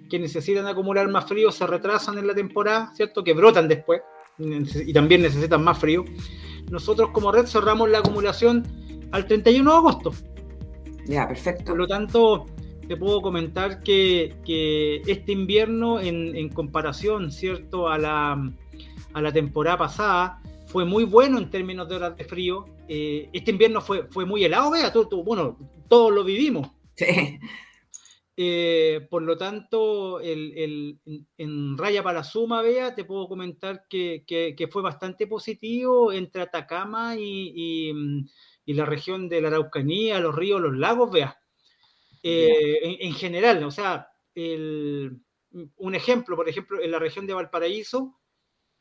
que 0.08 0.20
necesitan 0.20 0.68
acumular 0.68 1.08
más 1.08 1.26
frío, 1.26 1.50
se 1.50 1.66
retrasan 1.66 2.18
en 2.18 2.28
la 2.28 2.34
temporada, 2.34 2.92
¿cierto? 2.94 3.24
Que 3.24 3.32
brotan 3.32 3.66
después 3.66 4.02
y 4.38 4.92
también 4.92 5.22
necesitan 5.22 5.64
más 5.64 5.78
frío. 5.78 6.04
Nosotros 6.70 7.10
como 7.10 7.32
red 7.32 7.46
cerramos 7.46 7.90
la 7.90 7.98
acumulación 7.98 8.62
al 9.10 9.26
31 9.26 9.68
de 9.68 9.76
agosto. 9.76 10.12
Ya, 11.06 11.26
perfecto. 11.26 11.72
Por 11.72 11.78
lo 11.78 11.86
tanto, 11.88 12.46
te 12.86 12.96
puedo 12.96 13.20
comentar 13.20 13.82
que, 13.82 15.02
este 15.08 15.32
invierno 15.32 15.98
en, 15.98 16.36
en, 16.36 16.50
comparación, 16.50 17.32
¿cierto? 17.32 17.88
A 17.88 17.98
la, 17.98 18.52
a 19.12 19.20
la 19.20 19.32
temporada 19.32 19.78
pasada, 19.78 20.41
fue 20.72 20.86
muy 20.86 21.04
bueno 21.04 21.36
en 21.36 21.50
términos 21.50 21.86
de 21.86 21.96
horas 21.96 22.16
de 22.16 22.24
frío. 22.24 22.64
Eh, 22.88 23.28
este 23.34 23.50
invierno 23.50 23.82
fue, 23.82 24.08
fue 24.08 24.24
muy 24.24 24.42
helado, 24.42 24.70
vea, 24.70 24.90
todo, 24.90 25.22
bueno, 25.22 25.58
todos 25.88 26.10
lo 26.12 26.24
vivimos. 26.24 26.68
Eh, 28.34 29.06
por 29.10 29.22
lo 29.22 29.36
tanto, 29.36 30.18
el, 30.18 30.98
en 31.36 31.76
Raya 31.76 32.02
para 32.02 32.24
Suma, 32.24 32.62
vea, 32.62 32.94
te 32.94 33.04
puedo 33.04 33.28
comentar 33.28 33.84
que, 33.90 34.24
fue 34.70 34.80
bastante 34.80 35.26
positivo 35.26 36.10
entre 36.14 36.40
Atacama 36.40 37.14
y, 37.14 37.92
la 38.64 38.86
región 38.86 39.28
de 39.28 39.42
la 39.42 39.48
Araucanía, 39.48 40.18
los 40.18 40.34
ríos, 40.34 40.62
los 40.62 40.74
lagos, 40.74 41.12
vea. 41.12 41.38
Eh, 42.22 42.78
en, 42.82 43.08
en, 43.08 43.14
general, 43.14 43.62
o 43.64 43.70
sea, 43.70 44.08
un 44.34 45.94
ejemplo, 45.94 46.34
por 46.34 46.48
ejemplo, 46.48 46.80
en 46.82 46.90
la 46.90 46.98
región 46.98 47.26
de 47.26 47.34
Valparaíso, 47.34 48.18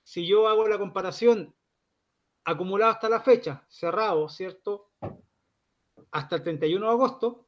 si 0.01 0.25
yo 0.25 0.47
hago 0.47 0.65
la 0.65 0.79
comparación 0.79 1.53
acumulado 2.43 2.91
hasta 2.91 3.09
la 3.09 3.21
fecha, 3.21 3.63
cerrado, 3.67 4.27
¿cierto? 4.29 4.89
Hasta 6.11 6.35
el 6.37 6.43
31 6.43 6.85
de 6.85 6.91
agosto, 6.91 7.45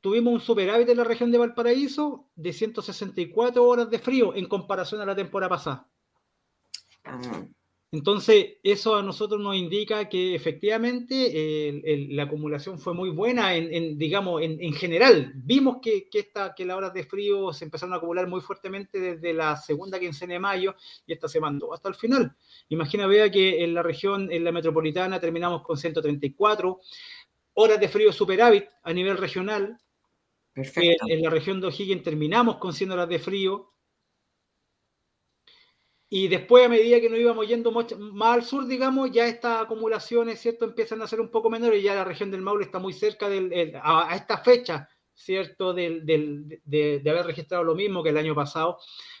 tuvimos 0.00 0.34
un 0.34 0.40
superávit 0.40 0.88
en 0.88 0.98
la 0.98 1.04
región 1.04 1.30
de 1.30 1.38
Valparaíso 1.38 2.26
de 2.34 2.52
164 2.52 3.64
horas 3.64 3.90
de 3.90 3.98
frío 3.98 4.34
en 4.34 4.46
comparación 4.46 5.00
a 5.00 5.06
la 5.06 5.14
temporada 5.14 5.50
pasada. 5.50 5.88
Entonces, 7.94 8.56
eso 8.64 8.96
a 8.96 9.04
nosotros 9.04 9.40
nos 9.40 9.54
indica 9.54 10.08
que 10.08 10.34
efectivamente 10.34 11.80
la 12.10 12.24
acumulación 12.24 12.76
fue 12.76 12.92
muy 12.92 13.10
buena, 13.10 13.54
en, 13.54 13.96
digamos, 13.96 14.42
en, 14.42 14.72
general. 14.72 15.30
Vimos 15.36 15.76
que, 15.80 16.08
que, 16.10 16.18
esta, 16.18 16.56
que 16.56 16.66
las 16.66 16.76
horas 16.76 16.92
de 16.92 17.04
frío 17.04 17.52
se 17.52 17.64
empezaron 17.64 17.92
a 17.92 17.98
acumular 17.98 18.26
muy 18.26 18.40
fuertemente 18.40 18.98
desde 18.98 19.32
la 19.32 19.56
segunda 19.56 20.00
quincena 20.00 20.32
de 20.32 20.40
mayo 20.40 20.74
y 21.06 21.12
esta 21.12 21.28
se 21.28 21.38
mandó 21.38 21.72
hasta 21.72 21.88
el 21.88 21.94
final. 21.94 22.34
Imagina, 22.68 23.06
vea 23.06 23.30
que 23.30 23.62
en 23.62 23.74
la 23.74 23.84
región, 23.84 24.28
en 24.32 24.42
la 24.42 24.50
metropolitana, 24.50 25.20
terminamos 25.20 25.62
con 25.62 25.76
134 25.76 26.80
horas 27.52 27.78
de 27.78 27.88
frío 27.88 28.12
superávit 28.12 28.64
a 28.82 28.92
nivel 28.92 29.16
regional. 29.18 29.78
Perfecto. 30.52 31.06
En, 31.08 31.22
la 31.22 31.30
región 31.30 31.60
de 31.60 31.68
O'Higgins 31.68 32.02
terminamos 32.02 32.56
con 32.56 32.72
100 32.72 32.90
horas 32.90 33.08
de 33.08 33.20
frío 33.20 33.73
y 36.16 36.28
después, 36.28 36.64
a 36.64 36.68
medida 36.68 37.00
que 37.00 37.10
nos 37.10 37.18
íbamos 37.18 37.48
yendo 37.48 37.72
más 37.72 38.34
al 38.36 38.44
sur, 38.44 38.68
digamos, 38.68 39.10
ya 39.10 39.26
estas 39.26 39.62
acumulaciones, 39.62 40.38
¿cierto?, 40.38 40.64
empiezan 40.64 41.02
a 41.02 41.08
ser 41.08 41.20
un 41.20 41.28
poco 41.28 41.50
menores 41.50 41.80
y 41.80 41.82
ya 41.82 41.96
la 41.96 42.04
región 42.04 42.30
del 42.30 42.40
Maule 42.40 42.66
está 42.66 42.78
muy 42.78 42.92
cerca 42.92 43.28
del, 43.28 43.72
a, 43.82 44.14
esta 44.14 44.38
fecha, 44.38 44.88
¿cierto?, 45.12 45.74
del, 45.74 46.06
de, 46.06 47.02
haber 47.04 47.26
registrado 47.26 47.64
lo 47.64 47.74
mismo 47.74 48.04
que 48.04 48.10
el 48.10 48.16
año 48.16 48.32
pasado. 48.32 48.78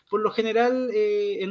Por 0.08 0.20
lo 0.20 0.30
general, 0.30 0.88
eh, 0.94 1.44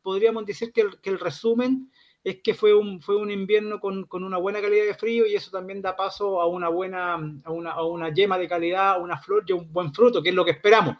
podríamos 0.00 0.46
decir 0.46 0.72
que 0.72 0.86
el, 1.02 1.18
resumen 1.18 1.92
es 2.24 2.40
que 2.42 2.54
fue 2.54 2.72
un, 2.72 3.02
fue 3.02 3.16
un 3.16 3.30
invierno 3.30 3.78
con, 3.80 4.06
con, 4.06 4.24
una 4.24 4.38
buena 4.38 4.62
calidad 4.62 4.86
de 4.86 4.94
frío 4.94 5.26
y 5.26 5.34
eso 5.34 5.50
también 5.50 5.82
da 5.82 5.94
paso 5.94 6.40
a 6.40 6.46
una 6.46 6.70
buena, 6.70 7.16
a 7.44 7.52
una, 7.52 7.72
a 7.72 7.84
una 7.84 8.14
yema 8.14 8.38
de 8.38 8.48
calidad, 8.48 8.92
a 8.92 8.96
una 8.96 9.18
flor 9.18 9.44
y 9.46 9.52
a 9.52 9.56
un 9.56 9.70
buen 9.70 9.92
fruto, 9.92 10.22
que 10.22 10.30
es 10.30 10.34
lo 10.34 10.46
que 10.46 10.52
esperamos. 10.52 10.96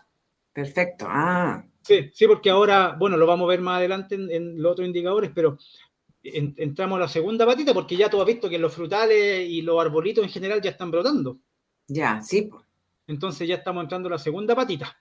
Perfecto. 0.58 1.06
Ah, 1.08 1.64
Sí, 1.82 2.10
sí, 2.12 2.26
porque 2.26 2.50
ahora, 2.50 2.96
bueno, 2.98 3.16
lo 3.16 3.26
vamos 3.26 3.46
a 3.46 3.50
ver 3.50 3.60
más 3.60 3.78
adelante 3.78 4.16
en, 4.16 4.60
los 4.60 4.72
otros 4.72 4.88
indicadores, 4.88 5.30
pero 5.32 5.56
entramos 6.22 6.96
a 6.96 7.02
la 7.02 7.08
segunda 7.08 7.46
patita 7.46 7.72
porque 7.72 7.96
ya 7.96 8.10
tú 8.10 8.20
has 8.20 8.26
visto 8.26 8.50
que 8.50 8.58
los 8.58 8.74
frutales 8.74 9.48
y 9.48 9.62
los 9.62 9.80
arbolitos 9.80 10.24
en 10.24 10.30
general 10.30 10.60
ya 10.60 10.70
están 10.70 10.90
brotando. 10.90 11.38
Ya, 11.86 12.20
sí. 12.20 12.50
Entonces 13.06 13.46
ya 13.46 13.54
estamos 13.54 13.84
entrando 13.84 14.08
a 14.08 14.10
la 14.10 14.18
segunda 14.18 14.56
patita. 14.56 14.98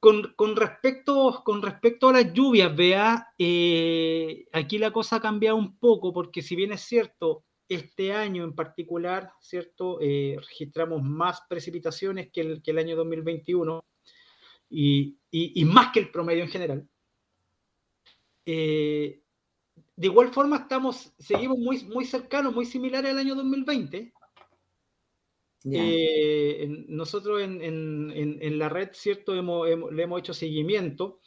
Con, 0.00 0.56
respecto, 0.56 1.42
con 1.44 1.60
respecto 1.60 2.08
a 2.08 2.14
las 2.14 2.32
lluvias, 2.32 2.74
vea, 2.74 3.28
eh, 3.38 4.46
aquí 4.50 4.78
la 4.78 4.90
cosa 4.90 5.16
ha 5.16 5.20
cambiado 5.20 5.58
un 5.58 5.76
poco 5.76 6.10
porque 6.12 6.40
si 6.40 6.56
bien 6.56 6.72
es 6.72 6.80
cierto, 6.80 7.44
este 7.68 8.14
año 8.14 8.44
en 8.44 8.54
particular, 8.54 9.30
¿cierto? 9.40 9.98
Eh, 10.00 10.38
registramos 10.38 11.02
más 11.02 11.42
precipitaciones 11.48 12.30
que 12.32 12.40
el, 12.40 12.62
que 12.62 12.70
el 12.70 12.78
año 12.78 12.96
2021 12.96 13.84
y, 14.70 15.64
más 15.64 15.92
que 15.92 16.00
el 16.00 16.10
promedio 16.10 16.44
en 16.44 16.50
general. 16.50 16.88
Eh, 18.46 19.20
de 19.96 20.06
igual 20.06 20.32
forma, 20.32 20.56
estamos, 20.56 21.12
seguimos 21.18 21.58
muy, 21.58 21.84
muy 21.84 22.04
cercanos, 22.04 22.54
muy 22.54 22.64
similares 22.64 23.10
al 23.10 23.18
año 23.18 23.34
2020. 23.34 24.12
Eh, 25.72 26.84
nosotros 26.88 27.42
en, 27.42 28.58
la 28.58 28.68
red, 28.70 28.90
¿cierto? 28.92 29.34
le 29.34 30.02
hemos 30.02 30.20
hecho 30.20 30.32
seguimiento 30.32 31.20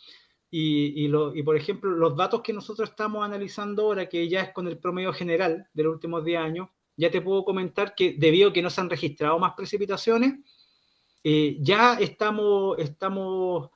y, 0.50 1.06
y, 1.06 1.44
por 1.44 1.56
ejemplo, 1.56 1.92
los 1.92 2.16
datos 2.16 2.42
que 2.42 2.54
nosotros 2.54 2.90
estamos 2.90 3.24
analizando 3.24 3.84
ahora, 3.84 4.10
que 4.10 4.28
ya 4.28 4.42
es 4.42 4.54
con 4.54 4.68
el 4.68 4.80
promedio 4.80 5.14
general 5.14 5.68
de 5.74 5.84
los 5.84 5.94
últimos 5.94 6.24
10 6.26 6.40
años, 6.40 6.70
ya 6.96 7.10
te 7.12 7.22
puedo 7.22 7.44
comentar 7.44 7.96
que 7.96 8.16
debido 8.18 8.50
a 8.50 8.54
que 8.54 8.62
no 8.62 8.70
se 8.70 8.82
han 8.82 8.90
registrado 8.90 9.38
más 9.40 9.54
precipitaciones, 9.54 10.36
eh, 11.24 11.58
ya 11.62 11.94
estamos, 11.96 12.78
estamos, 12.80 13.70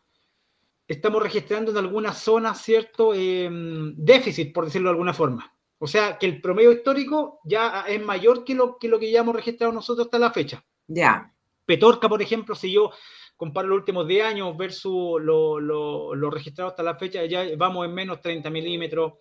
estamos 0.88 1.24
registrando 1.24 1.72
en 1.72 1.78
algunas 1.78 2.18
zonas 2.18 2.62
cierto 2.62 3.14
em, 3.14 3.96
déficit, 3.96 4.54
por 4.54 4.66
decirlo 4.66 4.90
de 4.90 4.94
alguna 4.94 5.14
forma. 5.14 5.54
O 5.80 5.88
sea, 5.88 6.18
que 6.18 6.26
el 6.26 6.42
promedio 6.42 6.72
histórico 6.72 7.40
ya 7.46 7.86
es 7.88 8.04
mayor 8.04 8.44
que 8.44 8.56
lo 8.56 8.78
que, 8.78 8.88
lo 8.88 9.00
que 9.00 9.12
ya 9.12 9.22
hemos 9.22 9.36
registrado 9.36 9.72
nosotros 9.72 10.08
hasta 10.08 10.20
la 10.20 10.32
fecha. 10.32 10.66
Ya. 10.88 11.34
Petorca, 11.66 12.10
por 12.10 12.22
ejemplo, 12.22 12.56
si 12.56 12.72
yo 12.72 12.92
comparo 13.38 13.68
los 13.68 13.78
últimos 13.78 14.08
10 14.08 14.26
años 14.26 14.58
versus 14.58 15.22
lo, 15.22 15.60
lo, 15.60 16.30
registrado 16.32 16.72
hasta 16.72 16.84
la 16.84 16.96
fecha, 16.96 17.24
ya 17.26 17.46
vamos 17.56 17.86
en 17.86 17.94
menos 17.94 18.22
30 18.22 18.50
milímetros. 18.50 19.14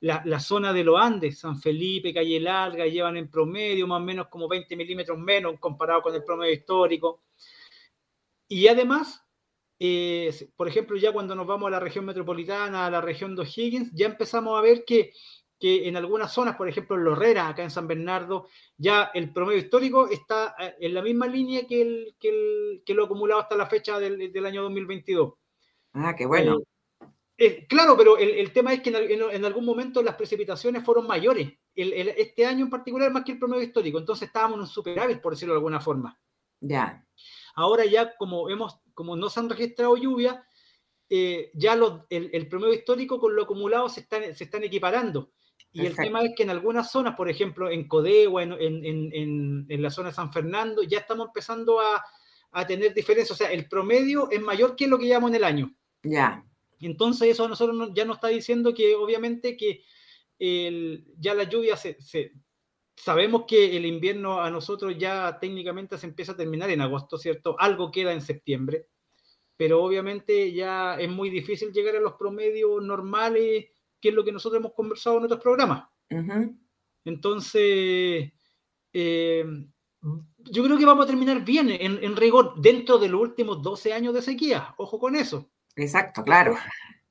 La, 0.00 0.22
la, 0.26 0.38
zona 0.38 0.72
de 0.74 0.84
los 0.84 1.00
Andes, 1.00 1.38
San 1.38 1.58
Felipe, 1.58 2.12
Calle 2.12 2.38
Larga, 2.38 2.86
llevan 2.86 3.16
en 3.16 3.30
promedio 3.30 3.86
más 3.86 4.00
o 4.00 4.04
menos 4.04 4.28
como 4.28 4.46
20 4.46 4.76
milímetros 4.76 5.18
menos 5.18 5.58
comparado 5.58 6.02
con 6.02 6.14
el 6.14 6.22
promedio 6.22 6.52
histórico. 6.52 7.22
Y 8.48 8.68
además, 8.68 9.24
eh, 9.78 10.32
por 10.56 10.68
ejemplo, 10.68 10.96
ya 10.96 11.12
cuando 11.12 11.34
nos 11.34 11.46
vamos 11.46 11.68
a 11.68 11.70
la 11.70 11.80
región 11.80 12.04
metropolitana, 12.04 12.86
a 12.86 12.90
la 12.90 13.00
región 13.00 13.34
de 13.34 13.42
O'Higgins, 13.42 13.92
ya 13.92 14.06
empezamos 14.06 14.58
a 14.58 14.62
ver 14.62 14.84
que 14.84 15.12
que 15.58 15.88
en 15.88 15.96
algunas 15.96 16.32
zonas, 16.32 16.56
por 16.56 16.68
ejemplo 16.68 16.96
en 16.96 17.04
Lorrera, 17.04 17.48
acá 17.48 17.62
en 17.62 17.70
San 17.70 17.86
Bernardo, 17.86 18.48
ya 18.76 19.10
el 19.14 19.32
promedio 19.32 19.60
histórico 19.60 20.08
está 20.08 20.54
eh, 20.58 20.76
en 20.80 20.94
la 20.94 21.02
misma 21.02 21.26
línea 21.26 21.66
que, 21.66 21.82
el, 21.82 22.16
que, 22.84 22.94
lo 22.94 23.04
acumulado 23.04 23.40
hasta 23.40 23.56
la 23.56 23.66
fecha 23.66 23.98
del, 23.98 24.46
año 24.46 24.62
2022. 24.62 25.34
Ah, 25.94 26.14
qué 26.14 26.26
bueno. 26.26 26.58
Eh, 27.38 27.66
claro, 27.66 27.96
pero 27.96 28.16
el, 28.16 28.52
tema 28.52 28.72
es 28.72 28.80
que 28.80 28.90
en, 28.90 29.44
algún 29.44 29.64
momento 29.64 30.02
las 30.02 30.14
precipitaciones 30.14 30.84
fueron 30.84 31.06
mayores. 31.06 31.52
este 31.74 32.46
año 32.46 32.64
en 32.64 32.70
particular 32.70 33.10
más 33.12 33.24
que 33.24 33.32
el 33.32 33.38
promedio 33.38 33.62
histórico. 33.62 33.98
Entonces 33.98 34.28
estábamos 34.28 34.56
en 34.56 34.60
un 34.62 34.66
superávit, 34.66 35.20
por 35.20 35.32
decirlo 35.32 35.54
de 35.54 35.58
alguna 35.58 35.80
forma. 35.80 36.18
Ya. 36.60 37.05
Ahora 37.56 37.84
ya 37.86 38.16
como 38.16 38.48
hemos, 38.50 38.78
como 38.94 39.16
no 39.16 39.28
se 39.28 39.40
han 39.40 39.48
registrado 39.48 39.96
lluvias, 39.96 40.36
eh, 41.08 41.50
ya 41.54 41.78
el, 42.10 42.48
promedio 42.48 42.74
histórico 42.74 43.18
con 43.18 43.34
lo 43.34 43.44
acumulado 43.44 43.88
se 43.88 44.00
están, 44.00 44.34
se 44.34 44.44
están 44.44 44.62
equiparando. 44.62 45.32
Y 45.72 45.84
el 45.84 45.94
tema 45.94 46.22
es 46.22 46.32
que 46.34 46.42
en 46.42 46.50
algunas 46.50 46.90
zonas, 46.90 47.14
por 47.16 47.28
ejemplo, 47.28 47.70
en 47.70 47.86
Codegua, 47.86 48.42
en, 48.42 48.52
en, 48.52 49.66
en, 49.68 49.82
la 49.82 49.90
zona 49.90 50.08
de 50.08 50.14
San 50.14 50.32
Fernando, 50.32 50.82
ya 50.82 51.00
estamos 51.00 51.26
empezando 51.26 51.80
a, 51.80 52.02
a, 52.52 52.66
tener 52.66 52.94
diferencias. 52.94 53.38
O 53.38 53.44
sea, 53.44 53.52
el 53.52 53.68
promedio 53.68 54.30
es 54.30 54.40
mayor 54.40 54.74
que 54.74 54.86
lo 54.86 54.98
que 54.98 55.04
llevamos 55.04 55.30
en 55.30 55.36
el 55.36 55.44
año. 55.44 55.74
Ya. 56.02 56.42
Entonces, 56.80 57.28
eso 57.28 57.44
a 57.44 57.48
nosotros 57.48 57.90
ya 57.94 58.06
nos 58.06 58.16
está 58.16 58.28
diciendo 58.28 58.72
que, 58.72 58.94
obviamente, 58.94 59.56
que 59.56 59.82
el, 60.38 61.04
ya 61.18 61.34
la 61.34 61.44
lluvia 61.44 61.76
se, 61.76 62.00
se, 62.00 62.32
Sabemos 62.96 63.44
que 63.46 63.76
el 63.76 63.86
invierno 63.86 64.40
a 64.40 64.50
nosotros 64.50 64.96
ya 64.98 65.38
técnicamente 65.38 65.98
se 65.98 66.06
empieza 66.06 66.32
a 66.32 66.36
terminar 66.36 66.70
en 66.70 66.80
agosto, 66.80 67.18
¿cierto? 67.18 67.54
Algo 67.58 67.90
queda 67.90 68.12
en 68.12 68.22
septiembre 68.22 68.88
pero 69.56 69.82
obviamente 69.82 70.52
ya 70.52 70.96
es 70.96 71.10
muy 71.10 71.30
difícil 71.30 71.72
llegar 71.72 71.96
a 71.96 72.00
los 72.00 72.14
promedios 72.14 72.82
normales, 72.82 73.66
que 74.00 74.08
es 74.10 74.14
lo 74.14 74.24
que 74.24 74.32
nosotros 74.32 74.60
hemos 74.60 74.74
conversado 74.74 75.18
en 75.18 75.24
otros 75.24 75.40
programas. 75.40 75.88
Entonces, 77.04 78.32
eh, 78.92 79.44
yo 80.38 80.64
creo 80.64 80.78
que 80.78 80.84
vamos 80.84 81.04
a 81.04 81.08
terminar 81.08 81.42
bien, 81.44 81.70
en, 81.70 82.16
rigor, 82.16 82.60
dentro 82.60 82.98
de 82.98 83.08
los 83.08 83.20
últimos 83.20 83.62
12 83.62 83.92
años 83.92 84.14
de 84.14 84.22
sequía. 84.22 84.74
Ojo 84.76 84.98
con 84.98 85.16
eso. 85.16 85.50
Exacto, 85.74 86.22
claro. 86.22 86.56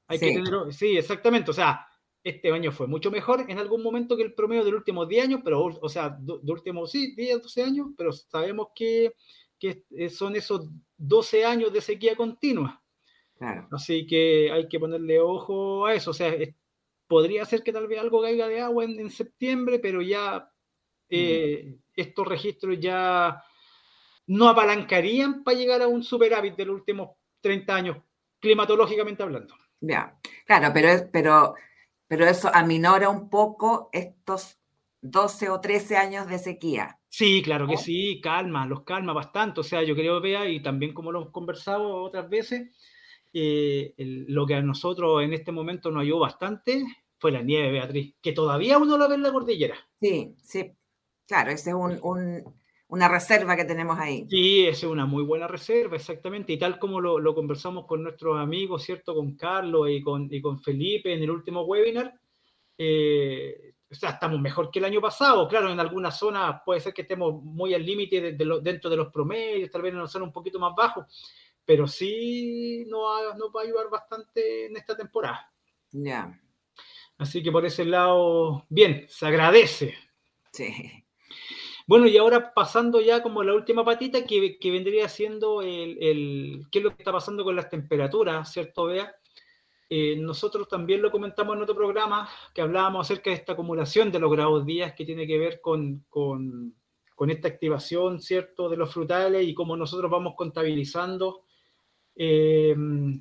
Hay 0.08 0.20
sí. 0.20 0.36
Que 0.36 0.72
sí, 0.72 0.98
exactamente. 0.98 1.50
O 1.50 1.54
sea, 1.54 1.88
este 2.26 2.52
año 2.52 2.74
fue 2.74 2.88
mucho 2.88 3.10
mejor 3.10 3.46
en 3.48 3.58
algún 3.58 3.82
momento 3.82 4.18
que 4.18 4.24
el 4.24 4.34
promedio 4.34 4.66
de 4.66 4.72
los 4.72 4.80
últimos 4.80 5.08
10 5.08 5.24
años, 5.24 5.42
pero, 5.46 5.64
o 5.64 5.90
sea, 5.90 6.10
de, 6.10 6.34
de 6.42 6.52
últimos, 6.52 6.92
sí, 6.92 7.16
10, 7.16 7.42
12 7.42 7.64
años, 7.64 7.88
pero 7.96 8.12
sabemos 8.12 8.68
que 8.76 9.14
que 9.60 10.10
son 10.10 10.36
esos 10.36 10.68
12 10.98 11.46
años 11.46 11.74
de 11.74 11.82
sequía 11.82 12.16
continua. 12.16 12.82
Así 13.72 14.08
que 14.08 14.50
hay 14.52 14.68
que 14.68 14.80
ponerle 14.80 15.20
ojo 15.20 15.86
a 15.86 15.94
eso. 15.94 16.12
O 16.12 16.14
sea, 16.14 16.34
podría 17.08 17.46
ser 17.46 17.64
que 17.64 17.74
tal 17.74 17.88
vez 17.88 18.00
algo 18.00 18.22
caiga 18.22 18.48
de 18.48 18.62
agua 18.62 18.86
en, 18.86 19.10
septiembre, 19.10 19.80
pero 19.80 20.02
ya 20.02 20.50
eh, 21.10 21.66
mm. 21.68 21.74
estos 21.96 22.28
registros 22.28 22.80
ya 22.80 23.44
no 24.28 24.50
apalancarían 24.50 25.44
para 25.44 25.58
llegar 25.58 25.82
a 25.82 25.88
un 25.88 26.04
superávit 26.04 26.56
de 26.56 26.66
los 26.66 26.76
últimos 26.76 27.12
30 27.42 27.76
años, 27.76 27.98
climatológicamente 28.40 29.22
hablando. 29.22 29.54
Ya, 29.82 30.18
claro, 30.46 30.72
pero, 30.74 31.10
pero, 31.12 31.56
pero 32.08 32.26
eso 32.26 32.50
aminora 32.54 33.10
un 33.10 33.30
poco 33.30 33.90
estos 33.92 34.60
12 35.02 35.50
o 35.50 35.62
13 35.62 35.98
años 35.98 36.28
de 36.28 36.40
sequía. 36.40 37.00
Sí, 37.10 37.42
claro 37.42 37.68
que 37.68 37.78
sí, 37.78 38.20
calma, 38.22 38.66
los 38.66 38.84
calma 38.84 39.14
bastante. 39.14 39.62
O 39.62 39.64
sea, 39.64 39.84
yo 39.84 39.96
creo, 39.96 40.20
vea, 40.20 40.50
y 40.50 40.62
también 40.62 40.94
como 40.94 41.12
lo 41.12 41.22
hemos 41.22 41.32
conversado 41.32 42.04
otras 42.04 42.30
veces, 42.30 42.76
eh, 43.32 43.94
lo 43.98 44.46
que 44.46 44.56
a 44.56 44.62
nosotros 44.62 45.24
en 45.24 45.34
este 45.34 45.52
momento 45.52 45.92
nos 45.92 46.02
ayudó 46.02 46.20
bastante 46.20 46.84
fue 47.18 47.32
la 47.32 47.42
nieve, 47.42 47.72
Beatriz, 47.72 48.16
que 48.22 48.34
todavía 48.34 48.78
uno 48.78 48.98
lo 48.98 49.08
ve 49.08 49.16
en 49.16 49.24
la 49.24 49.32
cordillera. 49.32 49.76
Sí, 50.02 50.36
sí, 50.44 50.72
claro, 51.26 51.52
esa 51.52 51.70
es 51.70 51.76
una 52.88 53.08
reserva 53.08 53.56
que 53.56 53.66
tenemos 53.66 53.98
ahí. 54.00 54.28
Sí, 54.30 54.66
es 54.68 54.84
una 54.84 55.06
muy 55.06 55.24
buena 55.24 55.48
reserva, 55.48 55.96
exactamente, 55.96 56.54
y 56.54 56.60
tal 56.60 56.78
como 56.78 57.02
lo, 57.02 57.36
conversamos 57.36 57.86
con 57.86 58.04
nuestros 58.04 58.38
amigos, 58.38 58.84
¿cierto? 58.84 59.16
Con 59.16 59.36
Carlos 59.36 59.90
y 59.90 60.02
con, 60.02 60.28
y 60.32 60.42
con 60.42 60.60
Felipe 60.60 61.14
en 61.14 61.24
el 61.24 61.32
último 61.32 61.64
webinar, 61.64 62.14
eh, 62.78 63.74
o 63.90 63.96
sea, 63.96 64.12
estamos 64.12 64.40
mejor 64.40 64.70
que 64.72 64.80
el 64.80 64.86
año 64.86 65.02
pasado. 65.02 65.48
Claro, 65.48 65.72
en 65.72 65.80
algunas 65.80 66.18
zonas 66.18 66.62
puede 66.66 66.82
ser 66.82 66.94
que 66.94 67.04
estemos 67.04 67.42
muy 67.44 67.74
al 67.74 67.86
límite 67.86 68.34
dentro 68.34 68.90
de 68.90 68.98
los 68.98 69.12
promedios, 69.12 69.72
tal 69.72 69.82
vez 69.82 69.92
en 69.92 70.00
una 70.00 70.08
zona 70.08 70.26
un 70.26 70.34
poquito 70.34 70.60
más 70.60 70.74
bajo, 70.76 71.06
pero 71.64 71.88
sí 71.88 72.86
nos, 72.88 73.02
va, 73.02 73.62
a 73.62 73.64
ayudar 73.64 73.90
bastante 73.90 74.66
en 74.66 74.78
esta 74.78 74.96
temporada. 74.96 75.52
Ya. 75.92 76.40
Así 77.18 77.42
que 77.42 77.52
por 77.52 77.66
ese 77.66 77.86
lado, 77.86 78.66
bien, 78.70 79.06
se 79.08 79.26
agradece. 79.26 79.96
Sí. 80.52 81.05
Bueno, 81.88 82.08
y 82.08 82.18
ahora 82.18 82.54
pasando 82.54 83.00
ya 83.00 83.22
como 83.22 83.44
la 83.44 83.54
última 83.54 83.86
patita, 83.86 84.26
que, 84.26 84.58
vendría 84.64 85.08
siendo 85.08 85.62
el, 85.62 85.98
el, 86.02 86.66
qué 86.72 86.80
es 86.80 86.84
lo 86.84 86.90
que 86.92 87.04
está 87.04 87.12
pasando 87.12 87.44
con 87.44 87.56
las 87.56 87.70
temperaturas, 87.70 88.52
¿cierto, 88.52 88.86
Bea? 88.86 89.16
Eh, 89.88 90.16
nosotros 90.18 90.68
también 90.68 91.02
lo 91.02 91.12
comentamos 91.12 91.56
en 91.56 91.62
otro 91.62 91.76
programa, 91.76 92.28
que 92.54 92.62
hablábamos 92.62 93.06
acerca 93.06 93.30
de 93.30 93.36
esta 93.36 93.54
acumulación 93.54 94.12
de 94.12 94.20
los 94.20 94.32
grados 94.32 94.66
días 94.66 94.94
que 94.94 95.06
tiene 95.06 95.28
que 95.28 95.38
ver 95.38 95.62
con, 95.62 96.06
con, 96.10 96.74
esta 97.30 97.48
activación, 97.48 98.20
¿cierto?, 98.20 98.68
de 98.68 98.78
los 98.78 98.92
frutales 98.92 99.48
y 99.48 99.54
cómo 99.54 99.78
nosotros 99.78 100.10
vamos 100.10 100.34
contabilizando 100.36 101.44
eh, 102.16 102.76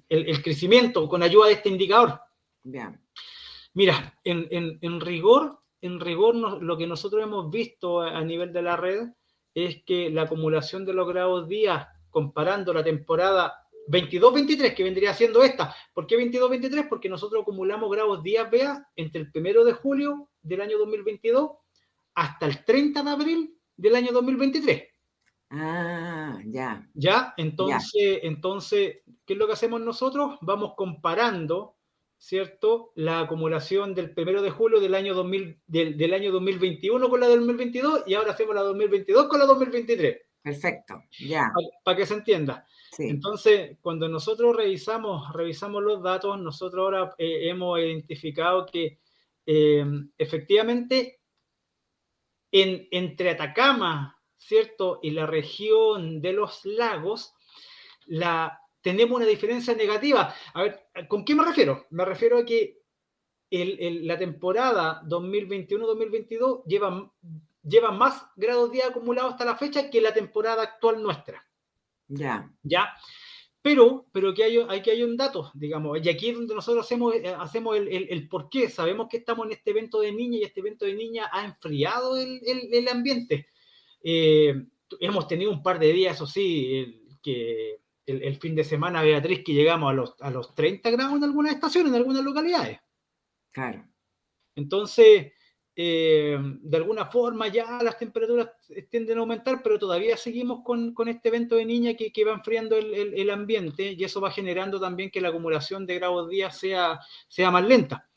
el, 0.08 0.43
crecimiento 0.43 1.08
con 1.08 1.22
ayuda 1.22 1.46
de 1.46 1.52
este 1.55 1.69
indicador. 1.69 2.19
Bien. 2.62 2.99
Mira, 3.75 4.19
en, 4.25 5.00
rigor, 5.00 5.61
en 5.84 6.00
rigor 6.00 6.34
lo 6.34 6.76
que 6.78 6.86
nosotros 6.86 7.22
hemos 7.22 7.50
visto 7.50 8.00
a, 8.00 8.19
a 8.19 8.25
nivel 8.25 8.52
de 8.52 8.62
la 8.62 8.76
red 8.76 9.08
es 9.54 9.82
que 9.84 10.10
la 10.10 10.22
acumulación 10.22 10.84
de 10.84 10.94
los 10.94 11.06
grados 11.06 11.46
días 11.46 11.86
comparando 12.10 12.72
la 12.72 12.82
temporada 12.82 13.52
22-23, 13.88 14.75
que 14.75 14.82
vendría 14.82 15.12
siendo 15.12 15.42
esta. 15.42 15.75
¿Por 15.92 16.06
qué 16.06 16.16
22-23? 16.16 16.88
Porque 16.88 17.08
nosotros 17.08 17.42
acumulamos 17.42 17.90
grados 17.90 18.22
días 18.22 18.50
vea 18.50 18.88
entre 18.96 19.20
el 19.20 19.31
primero 19.31 19.64
de 19.64 19.72
julio 19.72 20.31
del 20.42 20.62
año 20.62 20.78
2022 20.78 21.50
hasta 22.14 22.46
el 22.46 22.64
30 22.64 23.02
de 23.02 23.10
abril 23.10 23.58
del 23.76 23.96
año 23.96 24.12
2023. 24.12 24.84
Ah, 25.50 26.38
ya. 26.46 26.88
Ya, 26.94 27.34
entonces, 27.37 28.20
entonces, 28.22 29.02
¿qué 29.26 29.34
es 29.34 29.38
lo 29.38 29.46
que 29.46 29.52
hacemos 29.52 29.80
nosotros? 29.80 30.38
Vamos 30.40 30.72
comparando, 30.76 31.74
¿cierto? 32.25 32.91
La 32.94 33.21
acumulación 33.21 33.94
del 33.94 34.15
primero 34.15 34.41
de 34.41 34.49
julio 34.49 34.81
del 34.81 34.94
año, 34.94 35.12
2000, 35.12 35.61
del, 35.67 35.99
del 35.99 36.15
año 36.15 36.32
2021 36.32 37.11
con 37.11 37.21
la 37.21 37.29
del 37.29 37.41
2022 37.41 38.04
y 38.07 38.14
ahora 38.14 38.33
hacemos 38.33 38.54
la 38.54 38.62
2022 38.62 39.28
con 39.28 39.38
la 39.38 39.45
2023. 39.45 40.23
Perfecto, 40.43 41.02
ya. 41.19 41.52
Para 41.85 41.97
que 41.99 42.07
se 42.07 42.14
entienda. 42.14 42.66
Entonces, 42.97 43.76
cuando 43.83 44.09
nosotros 44.09 44.57
revisamos, 44.57 45.35
revisamos 45.35 45.83
los 45.83 46.02
datos, 46.02 46.40
nosotros 46.40 46.83
ahora 46.83 47.14
eh, 47.19 47.50
hemos 47.50 47.78
identificado 47.78 48.64
que 48.64 49.00
eh, 49.45 49.85
efectivamente 50.16 51.21
en, 52.52 52.88
entre 52.90 53.31
Atacama, 53.31 54.19
¿cierto? 54.38 54.99
Y 55.02 55.11
la 55.11 55.26
región 55.26 56.23
de 56.23 56.33
los 56.33 56.64
lagos, 56.64 57.35
la, 58.07 58.63
tenemos 58.85 59.17
una 59.17 59.26
diferencia 59.26 59.75
negativa. 59.75 60.35
A 60.53 60.62
ver, 60.62 60.88
¿con 61.09 61.25
qué 61.25 61.35
me 61.35 61.43
refiero? 61.43 61.87
Me 61.88 62.05
refiero 62.05 62.38
a 62.38 62.45
que 62.45 62.83
la 63.50 64.19
temporada 64.19 65.03
2021-2022 65.07 66.64
lleva, 66.67 67.11
lleva 67.62 67.93
más 67.93 68.26
grados 68.37 68.71
día 68.71 68.88
acumulados 68.88 69.33
hasta 69.33 69.47
la 69.47 69.57
fecha 69.57 69.88
que 69.88 70.03
la 70.03 70.12
temporada 70.12 70.62
actual 70.62 71.03
nuestra. 71.03 71.43
Ya. 72.09 72.53
Ya. 72.62 72.93
Pero, 73.62 74.07
pero 74.12 74.35
que 74.35 74.45
hay, 74.45 74.59
hay 74.69 74.83
que 74.83 74.91
hay 74.91 75.03
un 75.03 75.17
dato, 75.17 75.50
digamos, 75.55 75.99
y 76.05 76.11
aquí 76.11 76.29
es 76.29 76.37
donde 76.37 76.55
nosotros 76.55 76.85
hacemos, 76.85 77.14
eh, 77.14 77.35
hacemos 77.38 77.79
el, 77.79 77.88
el, 77.88 78.29
por 78.29 78.50
qué. 78.50 78.69
Sabemos 78.69 79.09
que 79.09 79.17
estamos 79.17 79.47
en 79.47 79.53
este 79.53 79.71
evento 79.71 80.00
de 80.00 80.12
niña 80.12 80.37
y 80.37 80.43
este 80.43 80.61
evento 80.61 80.85
de 80.85 80.93
niña 80.93 81.31
ha 81.33 81.47
enfriado 81.47 82.19
el, 82.19 82.43
el 82.45 82.87
ambiente. 82.88 83.49
Eh, 84.03 84.55
hemos 85.00 85.26
tenido 85.26 85.50
un 85.50 85.62
par 85.62 85.79
de 85.79 85.91
días, 85.91 86.17
eso 86.17 86.26
sí, 86.26 87.19
que 87.23 87.84
el, 88.06 88.37
fin 88.37 88.54
de 88.54 88.64
semana, 88.64 89.02
Beatriz, 89.02 89.42
que 89.44 89.54
llegamos 89.54 89.90
a 89.90 89.94
los, 89.94 90.14
a 90.20 90.30
los 90.30 90.54
30 90.54 90.90
grados 90.90 91.16
en 91.16 91.25
algunas 91.25 91.54
estaciones, 91.54 91.90
en 91.90 91.96
algunas 91.96 92.23
localidades. 92.23 92.78
Claro. 93.50 93.87
Entonces, 94.54 95.32
eh, 95.76 96.38
de 96.40 96.76
alguna 96.76 97.06
forma 97.06 97.49
ya 97.49 97.82
las 97.82 97.99
temperaturas 97.99 98.50
tienden 98.90 99.18
a 99.18 99.23
aumentar, 99.23 99.61
pero 99.62 99.78
todavía 99.78 100.16
seguimos 100.16 100.62
con, 100.62 100.94
este 101.08 101.28
evento 101.28 101.56
de 101.56 101.64
niña 101.64 101.94
que, 101.94 102.12
que 102.12 102.25
va 102.25 102.32
enfriando 102.32 102.76
el, 102.76 103.30
ambiente 103.30 103.92
y 103.92 104.04
eso 104.04 104.20
va 104.20 104.30
generando 104.30 104.78
también 104.78 105.11
que 105.11 105.20
la 105.20 105.30
acumulación 105.30 105.84
de 105.84 105.96
grados 105.96 106.28
días 106.28 106.56
sea, 106.56 107.00
sea 107.28 107.50
más 107.50 107.64
lenta. 107.64 108.08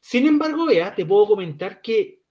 Sin 0.00 0.26
embargo, 0.26 0.64
vea, 0.64 0.94
te 0.94 1.04
puedo 1.04 1.26
comentar 1.26 1.82
que, 1.82 2.22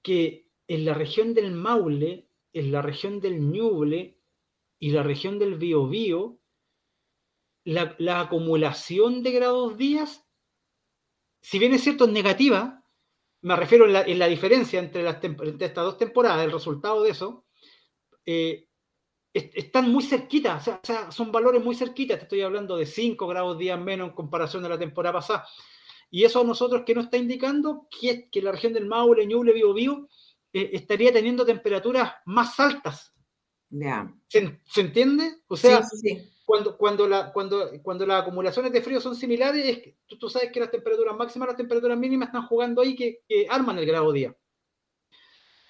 que 0.00 0.48
en 0.66 0.84
la 0.86 0.94
región 0.94 1.34
del 1.34 1.52
Maule, 1.52 2.28
en 2.54 2.72
la 2.72 2.80
región 2.80 3.20
del 3.20 3.40
Ñuble 3.40 4.21
y 4.82 4.90
la 4.90 5.02
región 5.02 5.38
del 5.38 5.54
Biobío, 5.54 6.38
la, 7.64 7.94
la 7.98 8.20
acumulación 8.20 9.22
de 9.22 9.30
grados 9.30 9.76
días 9.76 10.26
si 11.42 11.58
bien 11.58 11.74
es 11.74 11.82
cierto, 11.82 12.04
es 12.04 12.12
negativa, 12.12 12.84
me 13.42 13.56
refiero 13.56 13.84
en 13.86 14.18
la, 14.18 14.28
diferencia 14.28 14.78
entre, 14.78 15.02
las 15.02 15.18
estas 15.22 15.84
dos 15.84 15.98
temporadas, 15.98 16.44
el 16.44 16.52
resultado 16.52 17.02
de 17.02 17.10
eso, 17.10 17.44
eh, 18.24 18.68
están 19.34 19.90
muy 19.90 20.04
cerquitas, 20.04 20.68
o 20.68 20.80
sea, 20.82 21.10
son 21.10 21.32
valores 21.32 21.62
muy 21.62 21.74
cerquitas, 21.74 22.18
te 22.18 22.24
estoy 22.24 22.42
hablando 22.42 22.76
de 22.76 22.86
5 22.86 23.26
grados 23.26 23.58
días 23.58 23.80
menos 23.80 24.10
en 24.10 24.14
comparación 24.14 24.64
a 24.64 24.68
la 24.68 24.78
temporada 24.78 25.14
pasada. 25.14 25.46
Y 26.10 26.24
eso 26.24 26.42
a 26.42 26.44
nosotros 26.44 26.82
que 26.86 26.94
nos 26.94 27.06
está 27.06 27.16
indicando 27.16 27.88
que, 27.90 28.28
que 28.30 28.42
la 28.42 28.52
región 28.52 28.74
del 28.74 28.86
Maule, 28.86 29.26
Ñuble, 29.26 29.54
Bio, 29.54 29.72
Bio, 29.72 30.08
eh, 30.52 30.70
estaría 30.74 31.12
teniendo 31.12 31.44
temperaturas 31.44 32.12
más 32.26 32.60
altas. 32.60 33.14
¿Se, 34.28 34.80
entiende? 34.80 35.36
O 35.48 35.56
sea, 35.56 35.82
Cuando, 36.44 36.76
cuando, 36.76 37.08
la, 37.08 37.32
cuando, 37.32 37.70
cuando 37.82 38.04
las 38.04 38.22
acumulaciones 38.22 38.72
de 38.72 38.82
frío 38.82 39.00
son 39.00 39.16
similares, 39.16 39.94
tú, 40.06 40.28
sabes 40.28 40.52
que 40.52 40.60
las 40.60 40.70
temperaturas 40.70 41.16
máximas 41.16 41.46
y 41.46 41.50
las 41.50 41.56
temperaturas 41.56 41.98
mínimas 41.98 42.28
están 42.28 42.46
jugando 42.46 42.82
ahí 42.82 42.94
que, 42.94 43.20
arman 43.48 43.78
el 43.78 43.86
grado 43.86 44.12
día. 44.12 44.36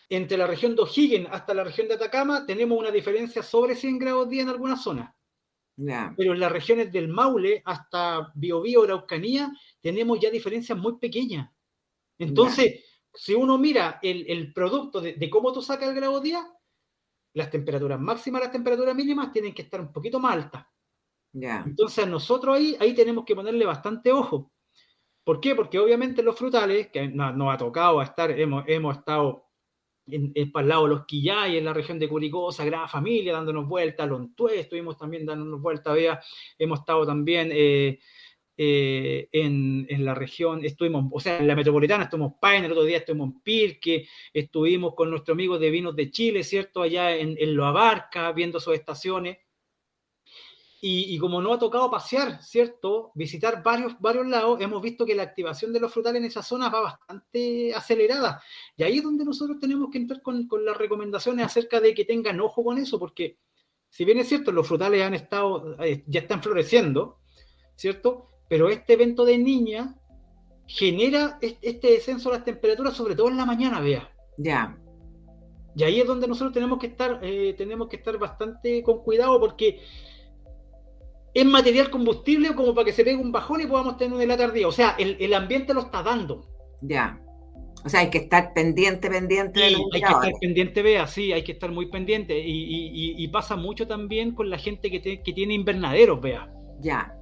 Entre 0.08 0.36
la 0.36 0.46
región 0.46 0.74
de 0.74 0.82
O'Higgins 0.82 1.28
hasta 1.30 1.54
la 1.54 1.64
región 1.64 1.88
de 1.88 1.94
Atacama 1.94 2.44
tenemos 2.44 2.78
una 2.78 2.90
diferencia 2.90 3.42
sobre 3.42 3.76
100 3.76 3.98
grados 3.98 4.28
día 4.28 4.42
en 4.42 4.48
algunas 4.48 4.82
zonas. 4.82 5.14
Pero 6.16 6.34
en 6.34 6.40
las 6.40 6.52
regiones 6.52 6.92
del 6.92 7.08
Maule 7.08 7.62
hasta 7.64 8.30
Biobío, 8.34 8.82
Araucanía, 8.82 9.50
tenemos 9.80 10.20
ya 10.20 10.30
diferencias 10.30 10.76
muy 10.76 10.98
pequeñas. 10.98 11.50
Entonces, 12.18 12.84
si 13.14 13.34
uno 13.34 13.58
mira 13.58 13.98
el, 14.02 14.52
producto 14.52 15.00
de, 15.00 15.30
cómo 15.30 15.52
tú 15.52 15.62
sacas 15.62 15.88
el 15.88 15.94
grado 15.94 16.20
día, 16.20 16.46
las 17.34 17.50
temperaturas 17.50 18.00
máximas, 18.00 18.42
las 18.42 18.52
temperaturas 18.52 18.94
mínimas 18.94 19.32
tienen 19.32 19.54
que 19.54 19.62
estar 19.62 19.80
un 19.80 19.92
poquito 19.92 20.20
más 20.20 20.34
altas. 20.34 20.66
Entonces 21.34 22.06
nosotros 22.06 22.56
ahí, 22.56 22.76
ahí 22.78 22.94
tenemos 22.94 23.24
que 23.24 23.34
ponerle 23.34 23.64
bastante 23.64 24.12
ojo. 24.12 24.52
¿Por 25.24 25.40
qué? 25.40 25.54
Porque 25.54 25.78
obviamente 25.78 26.22
los 26.22 26.36
frutales, 26.36 26.88
que 26.88 27.08
nos, 27.08 27.54
ha 27.54 27.56
tocado 27.56 28.02
estar, 28.02 28.30
hemos, 28.32 28.64
hemos 28.66 28.98
estado 28.98 29.46
en, 30.06 30.32
en 30.34 30.50
para 30.50 30.64
el 30.64 30.68
lado 30.68 30.82
de 30.82 30.88
los 30.90 31.06
Quillay, 31.06 31.56
en 31.56 31.64
la 31.64 31.72
región 31.72 31.98
de 31.98 32.08
Curicó, 32.08 32.50
Sagrada 32.50 32.88
Familia, 32.88 33.32
dándonos 33.32 33.66
vueltas, 33.66 34.08
Lontué, 34.08 34.60
estuvimos 34.60 34.98
también 34.98 35.24
dándonos 35.24 35.60
vueltas, 35.60 35.94
vea, 35.94 36.20
hemos 36.58 36.80
estado 36.80 37.06
también 37.06 37.50
eh, 37.52 38.00
eh, 38.56 39.28
en, 39.32 39.86
en, 39.88 40.04
la 40.04 40.14
región, 40.14 40.64
estuvimos, 40.64 41.06
o 41.10 41.20
sea, 41.20 41.38
en 41.38 41.46
la 41.46 41.56
metropolitana 41.56 42.04
estuvimos 42.04 42.34
Paine, 42.40 42.66
el 42.66 42.72
otro 42.72 42.84
día 42.84 42.98
estuvimos 42.98 43.30
en 43.30 43.40
Pirque, 43.40 44.08
estuvimos 44.32 44.94
con 44.94 45.10
nuestro 45.10 45.32
amigo 45.32 45.58
de 45.58 45.70
Vinos 45.70 45.96
de 45.96 46.10
Chile, 46.10 46.44
¿cierto? 46.44 46.82
Allá 46.82 47.16
en, 47.16 47.34
en 47.38 47.56
Lo 47.56 47.64
Abarca, 47.64 48.30
viendo 48.32 48.60
sus 48.60 48.74
estaciones. 48.74 49.38
Y, 50.84 51.14
y, 51.14 51.18
como 51.18 51.40
no 51.40 51.52
ha 51.52 51.58
tocado 51.60 51.88
pasear, 51.90 52.42
¿cierto? 52.42 53.12
Visitar 53.14 53.62
varios, 53.62 53.98
varios 54.00 54.26
lados, 54.26 54.60
hemos 54.60 54.82
visto 54.82 55.06
que 55.06 55.14
la 55.14 55.22
activación 55.22 55.72
de 55.72 55.78
los 55.78 55.92
frutales 55.92 56.20
en 56.20 56.26
esa 56.26 56.42
zona 56.42 56.68
va 56.68 56.80
bastante 56.80 57.72
acelerada. 57.72 58.42
Y 58.76 58.82
ahí 58.82 58.98
es 58.98 59.04
donde 59.04 59.24
nosotros 59.24 59.60
tenemos 59.60 59.90
que 59.92 59.98
entrar 59.98 60.20
con, 60.22 60.48
con 60.48 60.64
las 60.64 60.76
recomendaciones 60.76 61.46
acerca 61.46 61.80
de 61.80 61.94
que 61.94 62.04
tengan 62.04 62.40
ojo 62.40 62.64
con 62.64 62.78
eso, 62.78 62.98
porque 62.98 63.38
si 63.88 64.04
bien 64.04 64.18
es 64.18 64.28
cierto, 64.28 64.50
los 64.50 64.66
frutales 64.66 65.02
han 65.02 65.14
estado, 65.14 65.76
eh, 65.84 66.02
ya 66.06 66.20
están 66.20 66.42
floreciendo, 66.42 67.20
¿cierto? 67.76 68.31
Pero 68.52 68.68
este 68.68 68.92
evento 68.92 69.24
de 69.24 69.38
niña 69.38 69.94
genera 70.66 71.38
este 71.40 71.92
descenso 71.92 72.28
de 72.28 72.36
las 72.36 72.44
temperaturas, 72.44 72.92
sobre 72.92 73.14
todo 73.14 73.30
en 73.30 73.38
la 73.38 73.46
mañana, 73.46 73.80
vea. 73.80 74.12
Ya. 74.36 74.76
Y 75.74 75.82
ahí 75.84 75.98
es 76.02 76.06
donde 76.06 76.28
nosotros 76.28 76.52
tenemos 76.52 76.78
que 76.78 76.88
estar, 76.88 77.18
eh, 77.22 77.54
tenemos 77.56 77.88
que 77.88 77.96
estar 77.96 78.18
bastante 78.18 78.82
con 78.82 79.02
cuidado 79.04 79.40
porque 79.40 79.80
es 81.32 81.46
material 81.46 81.88
combustible 81.88 82.54
como 82.54 82.74
para 82.74 82.84
que 82.84 82.92
se 82.92 83.04
pegue 83.04 83.16
un 83.16 83.32
bajón 83.32 83.62
y 83.62 83.66
podamos 83.66 83.96
tener 83.96 84.22
una 84.22 84.36
tardía. 84.36 84.68
O 84.68 84.72
sea, 84.72 84.96
el, 84.98 85.32
ambiente 85.32 85.72
lo 85.72 85.80
está 85.80 86.02
dando. 86.02 86.46
Ya. 86.82 87.22
O 87.86 87.88
sea, 87.88 88.00
hay 88.00 88.10
que 88.10 88.18
estar 88.18 88.52
pendiente, 88.52 89.08
pendiente. 89.08 89.60
Sí, 89.66 89.76
hay 89.94 90.00
que 90.02 90.12
estar 90.12 90.32
pendiente, 90.42 90.82
vea, 90.82 91.06
sí, 91.06 91.32
hay 91.32 91.42
que 91.42 91.52
estar 91.52 91.72
muy 91.72 91.86
pendiente. 91.86 92.38
Y, 92.38 93.26
pasa 93.28 93.56
mucho 93.56 93.86
también 93.86 94.34
con 94.34 94.50
la 94.50 94.58
gente 94.58 94.90
que, 94.90 95.00
que 95.00 95.32
tiene 95.32 95.54
invernaderos, 95.54 96.20
vea. 96.20 96.52
Ya. 96.80 97.16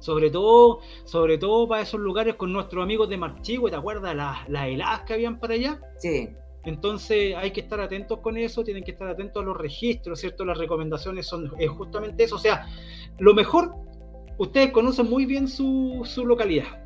Sobre 0.00 0.30
todo, 0.30 0.80
sobre 1.04 1.38
todo 1.38 1.68
para 1.68 1.82
esos 1.82 2.00
lugares 2.00 2.34
con 2.34 2.52
nuestros 2.52 2.82
amigos 2.82 3.08
de 3.08 3.18
Marchigüe, 3.18 3.70
¿te 3.70 3.76
acuerdas 3.76 4.16
las, 4.16 4.48
las 4.48 4.66
heladas 4.66 5.02
que 5.02 5.12
habían 5.12 5.38
para 5.38 5.54
allá? 5.54 5.80
Sí. 5.98 6.30
Entonces 6.64 7.34
hay 7.36 7.52
que 7.52 7.60
estar 7.60 7.80
atentos 7.80 8.18
con 8.20 8.36
eso, 8.36 8.64
tienen 8.64 8.82
que 8.82 8.90
estar 8.90 9.08
atentos 9.08 9.42
a 9.42 9.46
los 9.46 9.56
registros, 9.56 10.20
¿cierto? 10.20 10.44
Las 10.44 10.58
recomendaciones 10.58 11.26
son 11.26 11.52
es 11.58 11.70
justamente 11.70 12.24
eso. 12.24 12.36
O 12.36 12.38
sea, 12.38 12.66
lo 13.18 13.34
mejor, 13.34 13.74
ustedes 14.38 14.70
conocen 14.70 15.08
muy 15.08 15.24
bien 15.24 15.48
su, 15.48 16.02
su 16.04 16.26
localidad. 16.26 16.84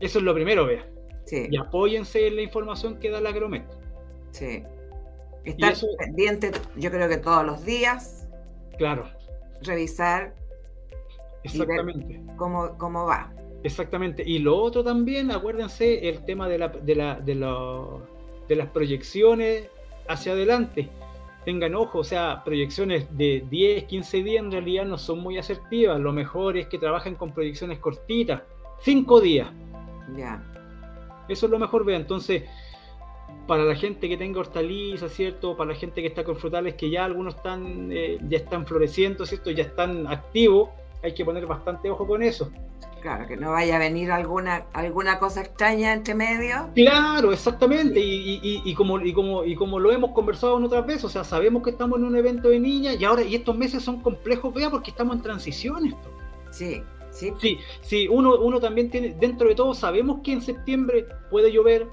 Eso 0.00 0.18
es 0.18 0.24
lo 0.24 0.34
primero, 0.34 0.66
vea. 0.66 0.88
Sí. 1.24 1.46
Y 1.50 1.56
apóyense 1.56 2.26
en 2.28 2.36
la 2.36 2.42
información 2.42 2.98
que 2.98 3.10
da 3.10 3.20
la 3.20 3.30
Agromet. 3.30 3.66
Sí. 4.30 4.62
Estar 5.44 5.74
pendiente, 5.98 6.50
yo 6.76 6.90
creo 6.90 7.08
que 7.08 7.18
todos 7.18 7.44
los 7.44 7.64
días. 7.64 8.28
Claro. 8.78 9.08
Revisar 9.62 10.34
Exactamente. 11.46 12.22
cómo, 12.36 12.76
cómo 12.78 13.06
va. 13.06 13.32
Exactamente. 13.62 14.22
Y 14.24 14.38
lo 14.38 14.56
otro 14.56 14.84
también, 14.84 15.30
acuérdense, 15.30 16.08
el 16.08 16.24
tema 16.24 16.48
de, 16.48 16.58
la, 16.58 16.68
de, 16.68 16.94
la, 16.94 17.14
de, 17.16 17.34
de 18.48 18.56
las 18.56 18.68
proyecciones 18.68 19.68
hacia 20.08 20.32
adelante. 20.32 20.88
Tengan 21.44 21.74
ojo, 21.74 21.98
o 22.00 22.04
sea, 22.04 22.42
proyecciones 22.44 23.06
de 23.16 23.44
10, 23.48 23.84
15 23.84 24.22
días 24.22 24.44
en 24.44 24.52
realidad 24.52 24.84
no 24.84 24.98
son 24.98 25.20
muy 25.20 25.38
asertivas. 25.38 26.00
Lo 26.00 26.12
mejor 26.12 26.56
es 26.56 26.66
que 26.66 26.78
trabajen 26.78 27.14
con 27.14 27.32
proyecciones 27.32 27.78
cortitas, 27.78 28.42
5 28.80 29.20
días. 29.20 29.48
Ya. 30.16 30.42
Eso 31.28 31.46
es 31.46 31.52
lo 31.52 31.58
mejor, 31.58 31.84
vea. 31.84 31.96
Entonces, 31.96 32.44
para 33.46 33.64
la 33.64 33.74
gente 33.74 34.08
que 34.08 34.16
tenga 34.16 34.40
hortalizas, 34.40 35.12
¿cierto? 35.12 35.56
Para 35.56 35.70
la 35.70 35.76
gente 35.76 36.02
que 36.02 36.08
está 36.08 36.24
con 36.24 36.36
frutales 36.36 36.74
que 36.74 36.90
ya 36.90 37.04
algunos 37.04 37.36
están, 37.36 37.90
eh, 37.92 38.18
ya 38.28 38.38
están 38.38 38.66
floreciendo, 38.66 39.24
¿cierto? 39.26 39.50
Ya 39.50 39.64
están 39.64 40.06
activos 40.06 40.70
hay 41.06 41.14
que 41.14 41.24
poner 41.24 41.46
bastante 41.46 41.90
ojo 41.90 42.06
con 42.06 42.22
eso. 42.22 42.50
Claro, 43.00 43.28
que 43.28 43.36
no 43.36 43.52
vaya 43.52 43.76
a 43.76 43.78
venir 43.78 44.10
alguna, 44.10 44.66
alguna 44.72 45.20
cosa 45.20 45.40
extraña 45.40 45.92
entre 45.92 46.14
medio. 46.14 46.70
Claro, 46.74 47.32
exactamente. 47.32 48.00
Y, 48.02 48.74
como, 48.74 49.00
y, 49.00 49.12
como, 49.12 49.44
y 49.44 49.54
como 49.54 49.78
lo 49.78 49.92
hemos 49.92 50.10
conversado 50.10 50.58
en 50.58 50.64
otras 50.64 50.84
veces, 50.84 51.04
o 51.04 51.08
sea, 51.08 51.22
sabemos 51.22 51.62
que 51.62 51.70
estamos 51.70 51.98
en 51.98 52.04
un 52.04 52.16
evento 52.16 52.48
de 52.48 52.58
niñas 52.58 52.96
y 52.98 53.04
ahora, 53.04 53.22
y 53.22 53.36
estos 53.36 53.56
meses 53.56 53.84
son 53.84 54.00
complejos, 54.00 54.52
vea, 54.52 54.70
porque 54.70 54.90
estamos 54.90 55.16
en 55.16 55.22
transición 55.22 55.86
esto. 55.86 56.10
Sí, 56.50 56.82
sí. 57.10 57.32
Sí, 57.38 57.58
sí, 57.80 58.08
uno, 58.08 58.40
uno 58.40 58.58
también 58.58 58.90
tiene, 58.90 59.14
dentro 59.14 59.48
de 59.48 59.54
todo, 59.54 59.72
sabemos 59.72 60.20
que 60.24 60.32
en 60.32 60.42
septiembre 60.42 61.06
puede 61.30 61.52
llover, 61.52 61.86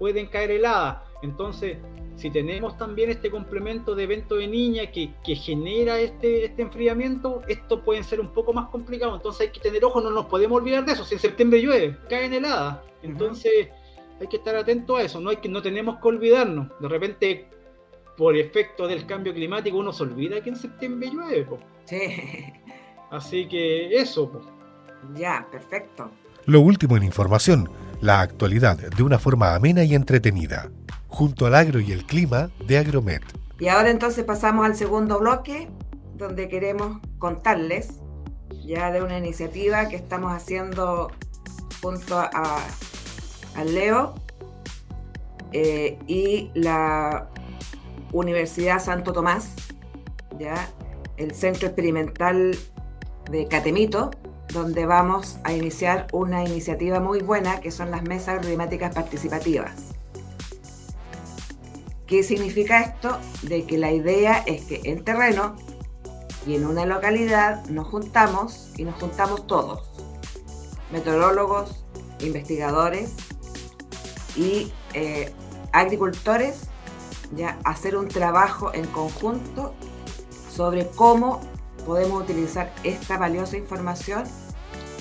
pueden 0.00 0.26
caer 0.26 0.50
heladas. 0.50 0.98
Entonces, 1.22 1.78
si 2.16 2.30
tenemos 2.30 2.78
también 2.78 3.10
este 3.10 3.30
complemento 3.30 3.94
de 3.94 4.04
evento 4.04 4.36
de 4.36 4.48
niña 4.48 4.90
que, 4.90 5.12
genera 5.36 6.00
este, 6.00 6.46
este 6.46 6.62
enfriamiento, 6.62 7.42
esto 7.46 7.82
puede 7.82 8.02
ser 8.02 8.20
un 8.20 8.28
poco 8.28 8.54
más 8.54 8.68
complicado. 8.70 9.14
Entonces 9.14 9.42
hay 9.42 9.52
que 9.52 9.60
tener 9.60 9.84
ojo, 9.84 10.00
no 10.00 10.10
nos 10.10 10.26
podemos 10.26 10.58
olvidar 10.58 10.84
de 10.84 10.92
eso. 10.92 11.04
Si 11.04 11.14
en 11.14 11.20
septiembre 11.20 11.60
llueve, 11.60 11.96
cae 12.08 12.24
en 12.24 12.34
helada. 12.34 12.82
Entonces 13.02 13.68
hay 14.18 14.26
que 14.28 14.38
estar 14.38 14.56
atento 14.56 14.96
a 14.96 15.02
eso. 15.02 15.20
No, 15.20 15.28
hay 15.28 15.36
que, 15.36 15.48
no 15.50 15.60
tenemos 15.60 15.98
que 16.00 16.08
olvidarnos. 16.08 16.68
De 16.80 16.88
repente, 16.88 17.48
por 18.16 18.34
efecto 18.34 18.88
del 18.88 19.04
cambio 19.04 19.34
climático, 19.34 19.76
uno 19.76 19.92
se 19.92 20.02
olvida 20.02 20.40
que 20.40 20.48
en 20.48 20.56
septiembre 20.56 21.10
llueve. 21.10 21.46
Sí. 21.84 22.46
Así 23.10 23.46
que 23.46 23.94
eso. 23.94 24.40
Ya, 25.14 25.46
perfecto. 25.52 26.10
Lo 26.46 26.60
último 26.60 26.96
en 26.96 27.02
información, 27.02 27.68
la 28.00 28.20
actualidad 28.20 28.76
de 28.76 29.02
una 29.02 29.18
forma 29.18 29.54
amena 29.54 29.84
y 29.84 29.94
entretenida 29.94 30.70
junto 31.08 31.46
al 31.46 31.54
agro 31.54 31.80
y 31.80 31.92
el 31.92 32.04
clima 32.04 32.50
de 32.66 32.78
Agromet. 32.78 33.22
Y 33.58 33.68
ahora 33.68 33.90
entonces 33.90 34.24
pasamos 34.24 34.66
al 34.66 34.76
segundo 34.76 35.18
bloque, 35.18 35.68
donde 36.14 36.48
queremos 36.48 36.98
contarles 37.18 38.00
ya 38.64 38.90
de 38.90 39.02
una 39.02 39.16
iniciativa 39.16 39.88
que 39.88 39.96
estamos 39.96 40.32
haciendo 40.32 41.10
junto 41.80 42.18
a, 42.18 42.58
Leo 43.64 44.14
eh, 45.52 45.98
y 46.06 46.50
la 46.52 47.30
Universidad 48.12 48.78
Santo 48.78 49.14
Tomás, 49.14 49.54
ya 50.38 50.68
el 51.16 51.32
Centro 51.32 51.68
Experimental 51.68 52.54
de 53.30 53.48
Catemito, 53.48 54.10
donde 54.56 54.86
vamos 54.86 55.38
a 55.44 55.52
iniciar 55.52 56.06
una 56.12 56.42
iniciativa 56.42 56.98
muy 56.98 57.20
buena 57.20 57.60
que 57.60 57.70
son 57.70 57.90
las 57.90 58.02
mesas 58.02 58.40
climáticas 58.40 58.94
participativas. 58.94 59.72
¿Qué 62.06 62.22
significa 62.22 62.80
esto? 62.80 63.18
De 63.42 63.66
que 63.66 63.76
la 63.76 63.92
idea 63.92 64.38
es 64.46 64.64
que 64.64 64.80
en 64.84 65.04
terreno 65.04 65.56
y 66.46 66.54
en 66.54 66.64
una 66.64 66.86
localidad 66.86 67.66
nos 67.66 67.86
juntamos 67.86 68.70
y 68.76 68.84
nos 68.84 68.94
juntamos 68.94 69.46
todos, 69.46 69.90
meteorólogos, 70.90 71.84
investigadores 72.20 73.12
y 74.36 74.72
eh, 74.94 75.34
agricultores, 75.72 76.68
ya 77.34 77.58
hacer 77.64 77.96
un 77.96 78.08
trabajo 78.08 78.72
en 78.72 78.86
conjunto 78.86 79.74
sobre 80.50 80.86
cómo 80.86 81.40
podemos 81.84 82.22
utilizar 82.22 82.72
esta 82.84 83.18
valiosa 83.18 83.58
información 83.58 84.24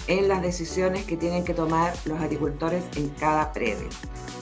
en 0.07 0.27
las 0.27 0.41
decisiones 0.41 1.05
que 1.05 1.17
tienen 1.17 1.43
que 1.43 1.53
tomar 1.53 1.93
los 2.05 2.19
agricultores 2.19 2.83
en 2.95 3.09
cada 3.09 3.51
predio. 3.53 3.88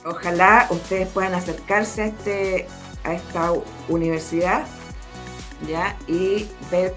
Ojalá 0.06 0.68
ustedes 0.70 1.08
puedan 1.08 1.34
acercarse 1.34 2.02
a, 2.02 2.06
este, 2.08 2.68
a 3.04 3.14
esta 3.14 3.54
universidad 3.88 4.66
¿ya? 5.68 5.98
y 6.08 6.48
ver 6.70 6.94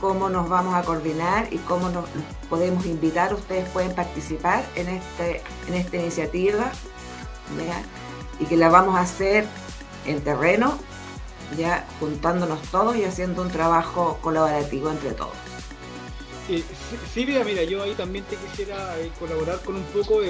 cómo 0.00 0.28
nos 0.28 0.48
vamos 0.48 0.74
a 0.74 0.82
coordinar 0.82 1.48
y 1.52 1.58
cómo 1.58 1.88
nos 1.88 2.06
podemos 2.50 2.84
invitar. 2.86 3.32
Ustedes 3.32 3.68
pueden 3.70 3.94
participar 3.94 4.64
en, 4.74 4.88
este, 4.88 5.42
en 5.68 5.74
esta 5.74 5.96
iniciativa 5.96 6.70
y 8.38 8.44
que 8.46 8.56
la 8.56 8.68
vamos 8.68 8.96
a 8.96 9.00
hacer 9.00 9.46
en 10.06 10.20
terreno, 10.22 10.78
ya 11.56 11.86
juntándonos 12.00 12.60
todos 12.70 12.96
y 12.96 13.04
haciendo 13.04 13.42
un 13.42 13.50
trabajo 13.50 14.18
colaborativo 14.20 14.90
entre 14.90 15.12
todos. 15.12 15.41
Eh, 16.48 16.62
Silvia, 17.12 17.44
mira, 17.44 17.62
yo 17.62 17.82
ahí 17.82 17.92
también 17.92 18.24
te 18.24 18.36
quisiera 18.36 18.98
eh, 18.98 19.10
colaborar 19.18 19.60
con 19.60 19.76
un 19.76 19.84
poco. 19.84 20.20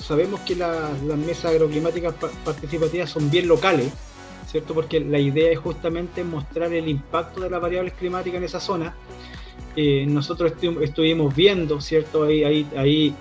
Sabemos 0.00 0.40
que 0.40 0.54
las 0.54 1.00
mesas 1.26 1.46
agroclimáticas 1.46 2.14
participativas 2.44 3.10
son 3.10 3.30
bien 3.30 3.48
locales, 3.48 3.92
¿cierto? 4.50 4.72
Porque 4.72 5.00
la 5.00 5.18
idea 5.18 5.50
es 5.50 5.58
justamente 5.58 6.22
mostrar 6.22 6.72
el 6.72 6.88
impacto 6.88 7.40
de 7.40 7.50
las 7.50 7.60
variables 7.60 7.94
climáticas 7.94 8.38
en 8.38 8.44
esa 8.44 8.60
zona. 8.60 8.94
Eh, 9.74 10.04
nosotros 10.06 10.52
estuvimos 10.80 11.34
viendo, 11.34 11.80
¿cierto? 11.80 12.24
Ahí 12.24 13.14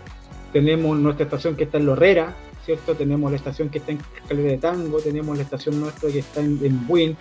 tenemos 0.54 0.98
nuestra 1.00 1.26
estación 1.26 1.56
que 1.56 1.64
está 1.64 1.78
en 1.80 1.86
Lorrera, 1.88 2.36
¿cierto? 2.66 2.94
Tenemos 2.94 3.32
la 3.32 3.38
estación 3.38 3.70
que 3.70 3.80
está 3.80 3.94
en 3.94 4.00
Calera 4.28 4.52
de 4.52 4.58
Tango, 4.58 5.00
tenemos 5.00 5.36
la 5.36 5.44
estación 5.44 5.80
nuestra 5.80 6.12
que 6.12 6.20
está 6.20 6.42
en, 6.42 6.60
en 6.64 6.86
Buin, 6.86 7.18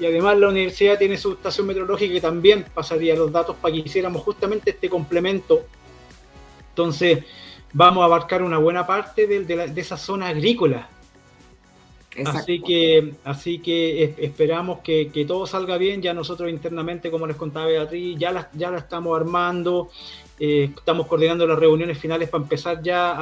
y 0.00 0.06
además 0.06 0.38
la 0.38 0.48
universidad 0.48 0.98
tiene 0.98 1.16
su 1.16 1.32
estación 1.32 1.66
meteorológica 1.66 2.14
que 2.14 2.20
también 2.20 2.64
pasaría 2.72 3.14
los 3.16 3.32
datos 3.32 3.56
para 3.56 3.74
que 3.74 3.80
hiciéramos 3.80 4.22
justamente 4.22 4.70
este 4.70 4.88
complemento. 4.88 5.64
Entonces, 6.70 7.24
vamos 7.72 8.02
a 8.02 8.04
abarcar 8.04 8.42
una 8.42 8.58
buena 8.58 8.86
parte 8.86 9.26
de, 9.26 9.72
esa 9.76 9.96
zona 9.96 10.28
agrícola. 10.28 10.88
Así 12.24 12.60
que, 12.60 13.14
así 13.24 13.58
que 13.60 14.14
esperamos 14.18 14.80
que, 14.80 15.24
todo 15.26 15.46
salga 15.46 15.76
bien. 15.78 16.02
Ya 16.02 16.14
nosotros 16.14 16.50
internamente, 16.50 17.10
como 17.10 17.26
les 17.26 17.36
contaba 17.36 17.66
Beatriz, 17.66 18.18
ya 18.18 18.50
ya 18.54 18.70
la 18.70 18.78
estamos 18.78 19.16
armando. 19.16 19.90
Eh, 20.40 20.70
estamos 20.76 21.08
coordinando 21.08 21.44
las 21.48 21.58
reuniones 21.58 21.98
finales 21.98 22.28
para 22.28 22.44
empezar 22.44 22.80
ya 22.80 23.12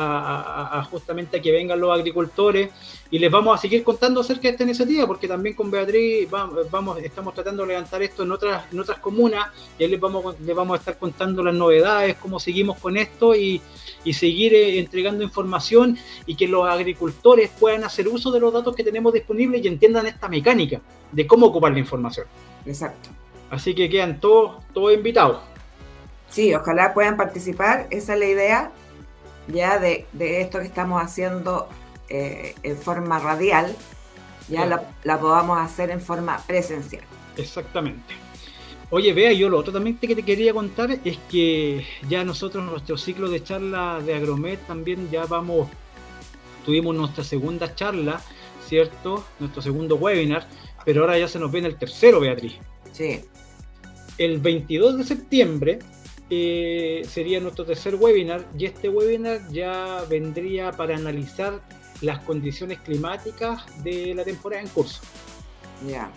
a, 0.79 0.85
justamente 0.85 1.39
a 1.39 1.43
que 1.43 1.51
vengan 1.51 1.81
los 1.81 1.91
agricultores 1.91 2.69
y 3.11 3.19
les 3.19 3.31
vamos 3.31 3.57
a 3.57 3.61
seguir 3.61 3.83
contando 3.83 4.21
acerca 4.21 4.43
de 4.43 4.49
esta 4.51 4.65
iniciativa 4.65 5.07
porque 5.07 5.27
también 5.27 5.55
con 5.55 5.71
Beatriz 5.71 6.29
vamos, 6.71 6.99
estamos 6.99 7.33
tratando 7.33 7.63
de 7.63 7.69
levantar 7.69 8.03
esto 8.03 8.25
en 8.25 8.33
otras, 8.33 8.71
en 8.71 8.81
otras 8.81 8.99
comunas 8.99 9.49
y 9.79 9.87
les 9.87 9.99
vamos, 9.99 10.39
les 10.41 10.55
vamos 10.55 10.77
a 10.77 10.79
estar 10.79 10.99
contando 10.99 11.43
las 11.43 11.55
novedades, 11.55 12.17
cómo 12.17 12.39
seguimos 12.39 12.79
con 12.79 12.99
esto 12.99 13.35
y, 13.35 13.63
seguir 14.13 14.55
eh, 14.55 14.79
entregando 14.79 15.25
información 15.25 15.99
y 16.27 16.37
que 16.37 16.47
los 16.47 16.69
agricultores 16.69 17.51
puedan 17.59 17.83
hacer 17.83 18.07
uso 18.07 18.31
de 18.31 18.39
los 18.39 18.53
datos 18.53 18.77
que 18.77 18.85
tenemos 18.85 19.13
disponibles 19.13 19.65
y 19.65 19.69
entiendan 19.69 20.07
esta 20.07 20.29
mecánica 20.29 20.81
de 21.11 21.27
cómo 21.27 21.47
ocupar 21.47 21.73
la 21.73 21.81
información. 21.81 22.27
Exacto. 22.65 23.11
Así 23.51 23.75
que 23.75 23.89
quedan 23.91 24.21
todos, 24.21 24.63
todos 24.73 24.95
invitados. 24.95 25.56
Sí, 26.37 26.55
ojalá 26.55 26.93
puedan 26.93 27.17
participar. 27.17 27.87
Esa 27.89 28.13
es 28.13 28.21
la 28.21 28.27
idea 28.27 28.73
ya 29.49 29.79
de, 29.79 30.05
esto 30.19 30.59
que 30.59 30.67
estamos 30.67 31.03
haciendo 31.03 31.67
eh, 32.11 32.55
en 32.63 32.77
forma 32.77 33.19
radial, 33.19 33.75
ya 34.47 34.67
la, 34.67 35.19
podamos 35.19 35.59
hacer 35.59 35.89
en 35.89 36.03
forma 36.03 36.37
presencial. 36.47 37.05
Exactamente. 37.39 38.13
Oye, 38.91 39.15
vea, 39.15 39.33
yo 39.33 39.49
lo 39.49 39.57
otro 39.57 39.73
también 39.73 39.97
que 39.97 40.15
te 40.15 40.23
quería 40.23 40.53
contar 40.53 40.99
es 41.07 41.19
que 41.31 41.87
ya 42.07 42.23
nosotros, 42.23 42.63
nuestro 42.65 42.99
ciclo 42.99 43.31
de 43.31 43.43
charla 43.43 44.03
de 44.05 44.15
Agromet, 44.15 44.61
también 44.67 45.09
ya 45.11 45.25
vamos, 45.25 45.71
tuvimos 46.67 46.95
nuestra 46.95 47.25
segunda 47.25 47.75
charla, 47.75 48.21
¿cierto? 48.69 49.25
Nuestro 49.41 49.63
segundo 49.63 49.97
webinar, 49.97 50.47
pero 50.85 51.01
ahora 51.01 51.19
ya 51.19 51.29
se 51.29 51.39
nos 51.39 51.51
viene 51.51 51.69
el 51.69 51.79
tercero, 51.79 52.21
Beatriz. 52.21 52.57
Sí. 52.93 53.23
El 54.19 54.39
22 54.39 54.99
de 54.99 55.05
septiembre 55.05 55.79
eh, 56.29 57.03
sería 57.09 57.39
nuestro 57.39 57.65
tercer 57.65 57.95
webinar 57.95 58.45
y 58.59 58.65
este 58.65 58.89
webinar 58.89 59.41
ya 59.53 60.03
vendría 60.11 60.73
para 60.73 60.97
analizar 60.97 61.61
las 62.01 62.19
condiciones 62.21 62.81
climáticas 62.81 63.65
de 63.85 64.13
la 64.15 64.25
temporada 64.25 64.63
en 64.63 64.69
curso. 64.69 65.01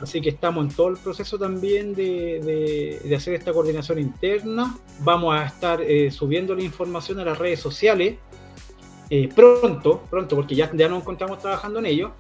Así 0.02 0.22
que 0.22 0.30
estamos 0.30 0.66
en 0.66 0.76
todo 0.76 0.88
el 0.88 0.98
proceso 0.98 1.38
también 1.38 1.94
de, 1.94 3.14
hacer 3.16 3.36
esta 3.36 3.54
coordinación 3.54 4.00
interna. 4.00 4.76
Vamos 5.02 5.36
a 5.36 5.46
estar 5.46 5.82
eh, 5.82 6.10
subiendo 6.10 6.56
la 6.56 6.64
información 6.64 7.20
a 7.20 7.26
las 7.26 7.38
redes 7.38 7.60
sociales 7.60 8.16
eh, 9.12 9.28
pronto, 9.36 10.04
pronto, 10.10 10.36
porque 10.36 10.56
ya, 10.56 10.72
ya 10.74 10.88
nos 10.88 11.02
encontramos 11.02 11.40
trabajando 11.40 11.80
en 11.80 11.86
ello. 11.86 12.12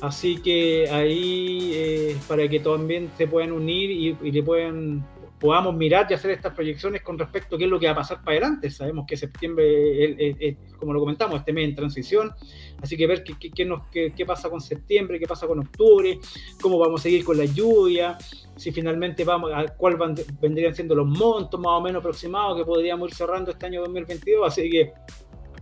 Así 0.00 0.42
que 0.42 0.90
ahí 0.90 2.18
para 2.26 2.48
que 2.48 2.60
también 2.60 3.10
se 3.16 3.26
puedan 3.28 3.52
unir 3.52 3.90
y, 3.90 4.16
y 4.22 4.32
le 4.32 4.42
puedan 4.42 5.04
podamos 5.38 5.74
mirar 5.74 6.06
y 6.08 6.14
hacer 6.14 6.30
estas 6.30 6.54
proyecciones 6.54 7.02
con 7.02 7.18
respecto 7.18 7.56
a 7.56 7.58
qué 7.58 7.64
es 7.64 7.70
lo 7.70 7.78
que 7.78 7.86
va 7.86 7.92
a 7.92 7.96
pasar 7.96 8.18
para 8.22 8.32
adelante. 8.32 8.70
Sabemos 8.70 9.06
que 9.06 9.16
septiembre, 9.16 10.56
como 10.78 10.92
lo 10.92 11.00
comentamos, 11.00 11.38
este 11.38 11.52
mes 11.52 11.68
en 11.68 11.74
transición, 11.74 12.32
así 12.80 12.96
que 12.96 13.06
ver 13.06 13.22
qué, 13.22 13.34
qué, 13.38 14.12
qué, 14.14 14.26
pasa 14.26 14.48
con 14.48 14.60
septiembre, 14.60 15.18
qué 15.18 15.26
pasa 15.26 15.46
con 15.46 15.60
octubre, 15.60 16.18
cómo 16.60 16.78
vamos 16.78 17.00
a 17.00 17.02
seguir 17.02 17.24
con 17.24 17.36
la 17.36 17.44
lluvia, 17.44 18.16
si 18.56 18.72
finalmente 18.72 19.24
vamos 19.24 19.50
a 19.54 19.66
cuál 19.76 19.96
vendrían 20.40 20.74
siendo 20.74 20.94
los 20.94 21.06
montos 21.06 21.60
más 21.60 21.72
o 21.72 21.80
menos 21.80 22.00
aproximados 22.00 22.56
que 22.56 22.64
podríamos 22.64 23.10
ir 23.10 23.14
cerrando 23.14 23.50
este 23.50 23.66
año 23.66 23.82
2022. 23.82 24.46
Así 24.46 24.70
que 24.70 24.92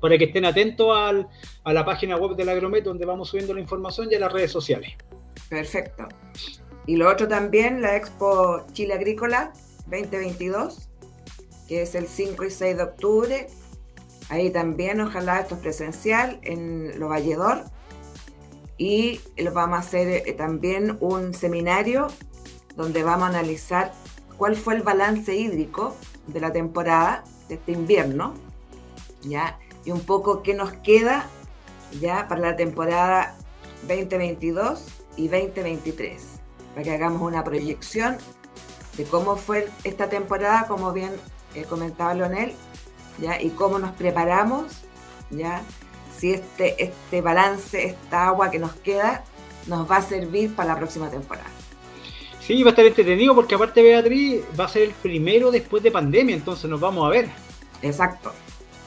para 0.00 0.18
que 0.18 0.24
estén 0.24 0.44
atentos 0.44 0.88
al, 0.94 1.26
a 1.64 1.72
la 1.72 1.84
página 1.84 2.16
web 2.16 2.36
del 2.36 2.48
Agromet 2.48 2.84
donde 2.84 3.06
vamos 3.06 3.28
subiendo 3.28 3.54
la 3.54 3.60
información 3.60 4.08
y 4.10 4.14
a 4.14 4.20
las 4.20 4.32
redes 4.32 4.52
sociales. 4.52 4.92
Perfecto. 5.48 6.08
Y 6.86 6.96
lo 6.96 7.10
otro 7.10 7.28
también, 7.28 7.80
la 7.80 7.96
Expo 7.96 8.64
Chile 8.72 8.94
Agrícola, 8.94 9.52
2022, 9.86 10.88
que 11.66 11.82
es 11.82 11.94
el 11.94 12.08
5 12.08 12.44
y 12.44 12.50
6 12.50 12.76
de 12.76 12.82
octubre. 12.82 13.46
Ahí 14.28 14.50
también, 14.50 15.00
ojalá 15.00 15.40
esto 15.40 15.54
es 15.54 15.60
presencial 15.60 16.40
en 16.42 16.98
Lo 16.98 17.08
Valledor. 17.08 17.64
Y 18.76 19.20
vamos 19.52 19.78
a 19.78 19.80
hacer 19.80 20.08
eh, 20.08 20.32
también 20.32 20.96
un 21.00 21.32
seminario 21.32 22.08
donde 22.76 23.02
vamos 23.02 23.24
a 23.24 23.28
analizar 23.28 23.92
cuál 24.36 24.56
fue 24.56 24.74
el 24.74 24.82
balance 24.82 25.34
hídrico 25.34 25.96
de 26.26 26.40
la 26.40 26.52
temporada 26.52 27.24
de 27.48 27.54
este 27.54 27.72
invierno, 27.72 28.34
¿ya? 29.22 29.58
Y 29.84 29.90
un 29.90 30.00
poco 30.00 30.42
qué 30.42 30.54
nos 30.54 30.72
queda 30.72 31.26
ya 32.00 32.26
para 32.28 32.40
la 32.40 32.56
temporada 32.56 33.36
2022 33.86 34.86
y 35.16 35.28
2023, 35.28 36.33
para 36.74 36.84
que 36.84 36.90
hagamos 36.92 37.22
una 37.22 37.44
proyección 37.44 38.18
de 38.96 39.04
cómo 39.04 39.36
fue 39.36 39.68
esta 39.84 40.08
temporada, 40.08 40.66
como 40.66 40.92
bien 40.92 41.12
eh, 41.54 41.64
comentaba 41.68 42.14
Leonel, 42.14 42.52
¿ya? 43.18 43.40
y 43.40 43.50
cómo 43.50 43.78
nos 43.78 43.92
preparamos, 43.92 44.66
¿ya? 45.30 45.62
si 46.16 46.32
este, 46.32 46.82
este 46.82 47.20
balance, 47.20 47.84
esta 47.84 48.28
agua 48.28 48.50
que 48.50 48.58
nos 48.58 48.72
queda, 48.74 49.24
nos 49.66 49.90
va 49.90 49.96
a 49.96 50.02
servir 50.02 50.54
para 50.54 50.74
la 50.74 50.78
próxima 50.78 51.08
temporada. 51.10 51.48
Sí, 52.40 52.62
va 52.62 52.70
a 52.70 52.72
estar 52.72 52.84
entretenido 52.84 53.34
porque 53.34 53.54
aparte 53.54 53.82
Beatriz 53.82 54.42
va 54.58 54.64
a 54.64 54.68
ser 54.68 54.82
el 54.82 54.90
primero 54.90 55.50
después 55.50 55.82
de 55.82 55.90
pandemia, 55.90 56.36
entonces 56.36 56.68
nos 56.68 56.78
vamos 56.78 57.06
a 57.06 57.08
ver. 57.08 57.28
Exacto. 57.80 58.32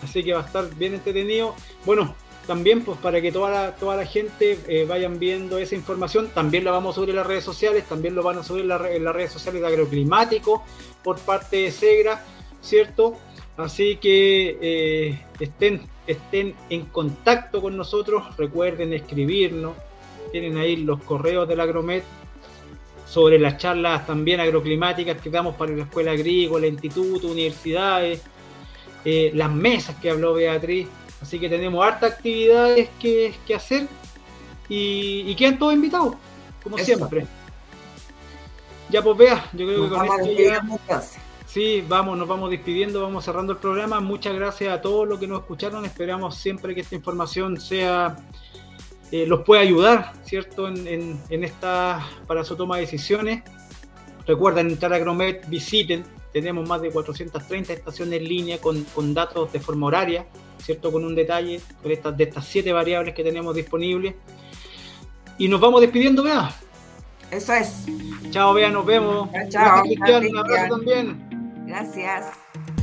Así 0.04 0.23
que 0.23 0.34
va 0.34 0.41
a 0.41 0.45
estar 0.45 0.69
bien 0.76 0.93
entretenido. 0.93 1.56
Bueno, 1.86 2.15
también 2.47 2.83
pues 2.83 2.97
para 2.97 3.21
que 3.21 3.31
toda 3.31 3.51
la, 3.51 3.75
toda 3.75 3.97
la 3.97 4.05
gente 4.05 4.57
eh, 4.67 4.86
vayan 4.88 5.19
viendo 5.19 5.57
esa 5.57 5.75
información. 5.75 6.29
También 6.33 6.63
la 6.63 6.71
vamos 6.71 6.93
a 6.93 6.95
subir 6.95 7.10
en 7.10 7.17
las 7.17 7.27
redes 7.27 7.43
sociales, 7.43 7.83
también 7.83 8.15
lo 8.15 8.23
van 8.23 8.38
a 8.38 8.43
subir 8.43 8.62
en, 8.63 9.03
las 9.03 9.15
redes 9.15 9.31
sociales 9.31 9.62
de 9.62 9.67
Agroclimático 9.67 10.63
por 11.03 11.19
parte 11.19 11.57
de 11.57 11.71
Segra, 11.71 12.23
¿cierto? 12.62 13.17
Así 13.57 13.97
que 13.97 14.57
eh, 14.62 15.25
estén, 15.39 15.81
estén 16.07 16.55
en 16.69 16.86
contacto 16.86 17.62
con 17.62 17.75
nosotros, 17.75 18.36
recuerden 18.38 18.93
escribirnos, 18.93 19.75
tienen 20.31 20.57
ahí 20.57 20.77
los 20.77 21.03
correos 21.03 21.47
del 21.47 21.60
Agromet. 21.60 22.03
Sobre 23.05 23.39
las 23.39 23.57
charlas 23.57 24.05
también 24.05 24.41
agroclimáticas 24.41 25.21
que 25.21 25.29
damos 25.29 25.55
para 25.55 25.71
la 25.71 25.83
escuela 25.83 26.12
agrícola, 26.12 26.67
instituto, 26.67 27.27
universidades, 27.27 28.21
eh, 29.05 29.31
las 29.33 29.49
mesas 29.49 29.95
que 29.95 30.10
habló 30.10 30.33
Beatriz, 30.33 30.88
Así 31.21 31.39
que 31.39 31.49
tenemos 31.49 31.86
harta 31.86 32.08
actividades 32.08 32.89
que, 32.99 33.34
hacer 33.56 33.88
y, 34.69 35.34
quedan 35.36 35.58
todos 35.58 35.73
invitados, 35.73 36.15
como 36.63 36.77
siempre. 36.77 37.25
Ya 38.89 39.01
pues 39.01 39.17
vea, 39.17 39.49
yo 39.53 39.65
creo 39.65 39.84
que 39.84 39.95
con 39.95 40.06
esto 40.06 40.43
ya... 40.88 41.01
Sí, 41.45 41.84
vamos, 41.88 42.17
nos 42.17 42.27
vamos 42.27 42.51
despidiendo, 42.51 43.01
vamos 43.01 43.23
cerrando 43.23 43.53
el 43.53 43.60
programa. 43.60 44.01
Muchas 44.01 44.36
gracias 44.36 44.71
a 44.71 44.82
todos 44.82 45.08
los 45.08 45.17
que 45.17 45.27
nos 45.27 45.39
escucharon. 45.39 45.86
Esperamos 45.86 46.36
siempre 46.36 46.75
que 46.75 46.82
esta 46.82 46.93
información 46.93 47.60
sea 47.60 48.17
eh, 49.12 49.25
los 49.25 49.43
pueda 49.43 49.62
ayudar, 49.62 50.12
¿cierto? 50.25 50.67
En, 50.67 51.19
esta 51.30 52.06
para 52.27 52.43
su 52.43 52.58
toma 52.58 52.75
de 52.75 52.82
decisiones. 52.82 53.43
Recuerden 54.27 54.71
entrar 54.71 54.93
a 54.93 54.99
Gromet, 54.99 55.47
visiten 55.47 56.03
tenemos 56.34 56.67
más 56.67 56.82
de 56.82 56.91
430 56.91 57.73
estaciones 57.73 58.19
en 58.19 58.27
línea 58.27 58.60
con, 58.60 58.84
con 58.84 59.13
datos 59.13 59.51
de 59.51 59.60
forma 59.60 59.88
horaria, 59.88 60.27
¿cierto? 60.67 60.91
Con 60.91 61.03
un 61.06 61.15
detalle 61.15 61.62
con 61.82 61.91
estas, 61.91 62.15
de 62.17 62.25
estas 62.25 62.45
siete 62.45 62.71
variables 62.73 63.15
que 63.15 63.23
tenemos 63.23 63.56
disponibles. 63.56 64.13
Y 65.38 65.47
nos 65.47 65.62
vamos 65.62 65.80
despidiendo, 65.82 66.21
vea. 66.23 66.53
Eso 67.32 67.53
es. 67.53 67.86
Chao, 68.32 68.53
vea, 68.53 68.69
nos 68.69 68.86
vemos. 68.86 69.30
Chao, 69.47 69.84
Gracias, 69.86 70.30
Un 70.30 70.38
abrazo 70.38 70.75
también. 70.75 71.65
Gracias. 71.65 72.25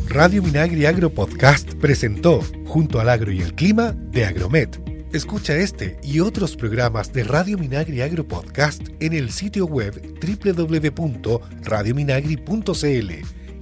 Radio 0.08 0.42
Minagri 0.42 0.86
Agro 0.86 1.10
Podcast 1.10 1.74
presentó, 1.74 2.40
junto 2.66 3.00
al 3.00 3.10
agro 3.10 3.30
y 3.30 3.42
el 3.42 3.54
clima, 3.54 3.92
de 3.92 4.24
Agromet. 4.24 4.80
Escucha 5.12 5.54
este 5.56 5.98
y 6.02 6.20
otros 6.20 6.56
programas 6.56 7.12
de 7.12 7.24
Radio 7.24 7.58
Minagri 7.58 8.00
Agro 8.00 8.26
Podcast 8.26 8.80
en 9.00 9.12
el 9.12 9.30
sitio 9.30 9.66
web 9.66 10.00
www.radiominagri.cl 10.22 13.10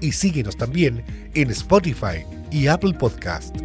y 0.00 0.12
síguenos 0.12 0.56
también 0.56 1.04
en 1.34 1.50
Spotify 1.50 2.24
y 2.52 2.68
Apple 2.68 2.92
Podcast. 2.92 3.56